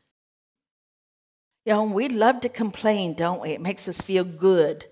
You 1.65 1.75
know, 1.75 1.85
we 1.85 2.09
love 2.09 2.41
to 2.41 2.49
complain, 2.49 3.15
don't 3.15 3.41
we? 3.41 3.51
It 3.51 3.61
makes 3.61 3.87
us 3.87 4.01
feel 4.01 4.25
good. 4.25 4.87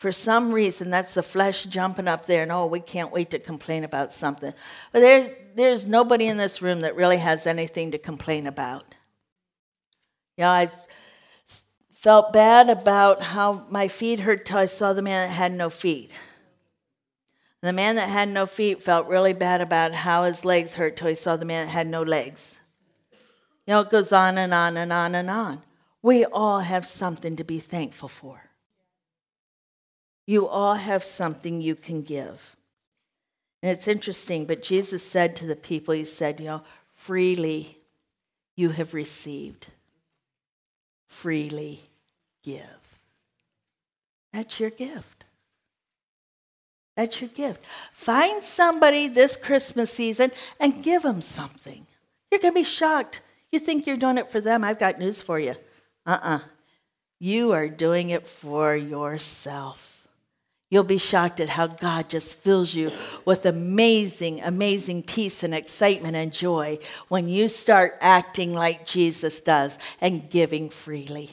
For 0.00 0.10
some 0.10 0.52
reason, 0.52 0.90
that's 0.90 1.14
the 1.14 1.22
flesh 1.22 1.64
jumping 1.64 2.08
up 2.08 2.26
there, 2.26 2.42
and 2.42 2.50
oh, 2.50 2.66
we 2.66 2.80
can't 2.80 3.12
wait 3.12 3.30
to 3.30 3.38
complain 3.38 3.84
about 3.84 4.12
something. 4.12 4.52
But 4.92 5.00
there, 5.00 5.36
there's 5.54 5.86
nobody 5.86 6.26
in 6.26 6.36
this 6.36 6.60
room 6.60 6.80
that 6.80 6.96
really 6.96 7.18
has 7.18 7.46
anything 7.46 7.92
to 7.92 7.98
complain 7.98 8.48
about. 8.48 8.94
You 10.36 10.42
know, 10.42 10.50
I 10.50 10.68
felt 11.96 12.32
bad 12.32 12.68
about 12.68 13.22
how 13.22 13.64
my 13.70 13.88
feet 13.88 14.20
hurt 14.20 14.44
till 14.44 14.58
I 14.58 14.66
saw 14.66 14.92
the 14.92 15.02
man 15.02 15.28
that 15.28 15.34
had 15.34 15.52
no 15.52 15.70
feet. 15.70 16.12
The 17.62 17.72
man 17.72 17.96
that 17.96 18.10
had 18.10 18.28
no 18.28 18.46
feet 18.46 18.82
felt 18.82 19.08
really 19.08 19.32
bad 19.32 19.60
about 19.60 19.92
how 19.94 20.24
his 20.24 20.44
legs 20.44 20.74
hurt 20.74 20.96
till 20.96 21.08
he 21.08 21.14
saw 21.14 21.36
the 21.36 21.46
man 21.46 21.66
that 21.66 21.72
had 21.72 21.86
no 21.86 22.02
legs. 22.02 22.60
You 23.66 23.74
know, 23.74 23.80
it 23.80 23.90
goes 23.90 24.12
on 24.12 24.38
and 24.38 24.52
on 24.52 24.76
and 24.76 24.92
on 24.92 25.14
and 25.14 25.30
on. 25.30 25.62
We 26.02 26.24
all 26.26 26.60
have 26.60 26.84
something 26.84 27.34
to 27.34 27.44
be 27.44 27.58
thankful 27.58 28.10
for. 28.10 28.42
You 30.26 30.46
all 30.46 30.74
have 30.74 31.02
something 31.02 31.60
you 31.60 31.74
can 31.74 32.02
give. 32.02 32.56
And 33.62 33.72
it's 33.72 33.88
interesting, 33.88 34.44
but 34.44 34.62
Jesus 34.62 35.02
said 35.02 35.34
to 35.36 35.46
the 35.46 35.56
people, 35.56 35.94
He 35.94 36.04
said, 36.04 36.38
You 36.38 36.46
know, 36.46 36.62
freely 36.92 37.78
you 38.54 38.68
have 38.70 38.94
received, 38.94 39.68
freely 41.06 41.82
give. 42.42 42.62
That's 44.32 44.60
your 44.60 44.70
gift. 44.70 45.24
That's 46.96 47.20
your 47.20 47.30
gift. 47.30 47.64
Find 47.92 48.42
somebody 48.42 49.08
this 49.08 49.36
Christmas 49.36 49.92
season 49.92 50.30
and 50.58 50.82
give 50.82 51.02
them 51.02 51.20
something. 51.20 51.86
You're 52.30 52.40
going 52.40 52.54
to 52.54 52.60
be 52.60 52.64
shocked. 52.64 53.20
You 53.52 53.58
think 53.58 53.86
you're 53.86 53.96
doing 53.96 54.18
it 54.18 54.30
for 54.30 54.40
them? 54.40 54.64
I've 54.64 54.78
got 54.78 54.98
news 54.98 55.22
for 55.22 55.38
you. 55.38 55.54
Uh 56.04 56.18
uh-uh. 56.22 56.36
uh. 56.36 56.40
You 57.18 57.52
are 57.52 57.68
doing 57.68 58.10
it 58.10 58.26
for 58.26 58.76
yourself. 58.76 59.95
You'll 60.76 60.84
be 60.84 60.98
shocked 60.98 61.40
at 61.40 61.48
how 61.48 61.68
God 61.68 62.10
just 62.10 62.36
fills 62.36 62.74
you 62.74 62.92
with 63.24 63.46
amazing, 63.46 64.42
amazing 64.42 65.04
peace 65.04 65.42
and 65.42 65.54
excitement 65.54 66.16
and 66.16 66.30
joy 66.30 66.80
when 67.08 67.28
you 67.28 67.48
start 67.48 67.96
acting 68.02 68.52
like 68.52 68.84
Jesus 68.84 69.40
does 69.40 69.78
and 70.02 70.28
giving 70.28 70.68
freely. 70.68 71.30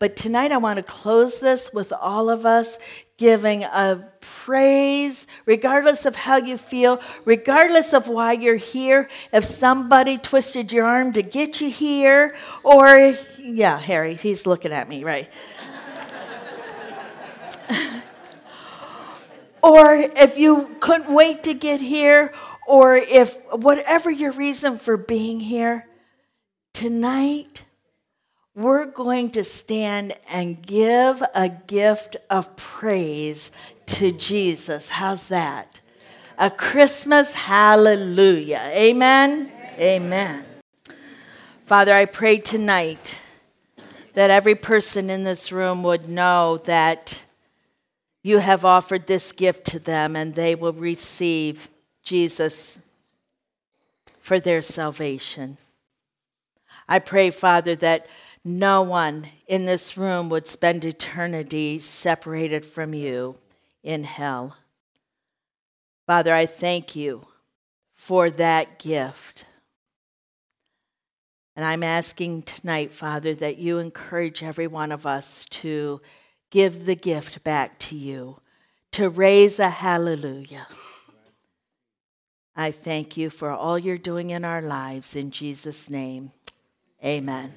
But 0.00 0.16
tonight 0.16 0.50
I 0.50 0.56
want 0.56 0.78
to 0.78 0.82
close 0.82 1.38
this 1.38 1.72
with 1.72 1.92
all 1.92 2.28
of 2.28 2.44
us 2.44 2.76
giving 3.18 3.62
a 3.62 4.04
praise, 4.20 5.28
regardless 5.46 6.06
of 6.06 6.16
how 6.16 6.38
you 6.38 6.58
feel, 6.58 7.00
regardless 7.24 7.92
of 7.92 8.08
why 8.08 8.32
you're 8.32 8.56
here. 8.56 9.08
If 9.32 9.44
somebody 9.44 10.18
twisted 10.18 10.72
your 10.72 10.86
arm 10.86 11.12
to 11.12 11.22
get 11.22 11.60
you 11.60 11.70
here, 11.70 12.34
or, 12.64 13.14
yeah, 13.38 13.78
Harry, 13.78 14.16
he's 14.16 14.44
looking 14.44 14.72
at 14.72 14.88
me, 14.88 15.04
right? 15.04 15.30
or 19.62 19.94
if 19.94 20.38
you 20.38 20.76
couldn't 20.80 21.14
wait 21.14 21.42
to 21.44 21.54
get 21.54 21.80
here, 21.80 22.32
or 22.66 22.94
if 22.96 23.36
whatever 23.50 24.10
your 24.10 24.32
reason 24.32 24.78
for 24.78 24.96
being 24.96 25.40
here, 25.40 25.88
tonight 26.72 27.64
we're 28.54 28.86
going 28.86 29.30
to 29.30 29.42
stand 29.42 30.12
and 30.30 30.60
give 30.60 31.22
a 31.34 31.48
gift 31.48 32.16
of 32.28 32.54
praise 32.56 33.50
to 33.86 34.12
Jesus. 34.12 34.90
How's 34.90 35.28
that? 35.28 35.80
A 36.38 36.50
Christmas 36.50 37.32
hallelujah. 37.32 38.60
Amen. 38.72 39.50
Amen. 39.78 40.44
Father, 41.64 41.94
I 41.94 42.04
pray 42.04 42.38
tonight 42.38 43.16
that 44.14 44.30
every 44.30 44.54
person 44.54 45.08
in 45.08 45.24
this 45.24 45.50
room 45.50 45.82
would 45.82 46.08
know 46.08 46.58
that 46.64 47.24
you 48.22 48.38
have 48.38 48.64
offered 48.64 49.06
this 49.06 49.32
gift 49.32 49.66
to 49.66 49.78
them 49.78 50.14
and 50.14 50.34
they 50.34 50.54
will 50.54 50.72
receive 50.72 51.68
Jesus 52.02 52.78
for 54.20 54.38
their 54.38 54.62
salvation. 54.62 55.58
I 56.88 56.98
pray, 56.98 57.30
Father, 57.30 57.74
that 57.76 58.06
no 58.44 58.82
one 58.82 59.28
in 59.46 59.66
this 59.66 59.96
room 59.96 60.28
would 60.28 60.46
spend 60.46 60.84
eternity 60.84 61.78
separated 61.78 62.66
from 62.66 62.94
you 62.94 63.36
in 63.82 64.04
hell. 64.04 64.56
Father, 66.06 66.34
I 66.34 66.46
thank 66.46 66.96
you 66.96 67.26
for 67.94 68.30
that 68.30 68.78
gift. 68.78 69.44
And 71.54 71.64
I'm 71.64 71.82
asking 71.82 72.42
tonight, 72.42 72.92
Father, 72.92 73.34
that 73.34 73.58
you 73.58 73.78
encourage 73.78 74.42
every 74.42 74.66
one 74.66 74.90
of 74.90 75.06
us 75.06 75.44
to 75.46 76.00
give 76.52 76.84
the 76.84 76.94
gift 76.94 77.42
back 77.42 77.78
to 77.80 77.96
you, 77.96 78.38
to 78.92 79.08
raise 79.08 79.58
a 79.58 79.70
hallelujah. 79.70 80.68
I 82.54 82.70
thank 82.70 83.16
you 83.16 83.30
for 83.30 83.50
all 83.50 83.78
you're 83.78 83.96
doing 83.96 84.30
in 84.30 84.44
our 84.44 84.60
lives. 84.60 85.16
In 85.16 85.30
Jesus' 85.30 85.88
name, 85.88 86.30
amen. 87.02 87.54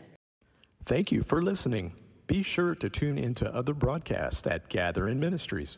Thank 0.85 1.11
you 1.11 1.21
for 1.21 1.41
listening. 1.41 1.93
Be 2.25 2.41
sure 2.41 2.73
to 2.75 2.89
tune 2.89 3.17
into 3.17 3.53
other 3.53 3.73
broadcasts 3.73 4.47
at 4.47 4.69
Gather 4.69 5.09
In 5.09 5.19
Ministries. 5.19 5.77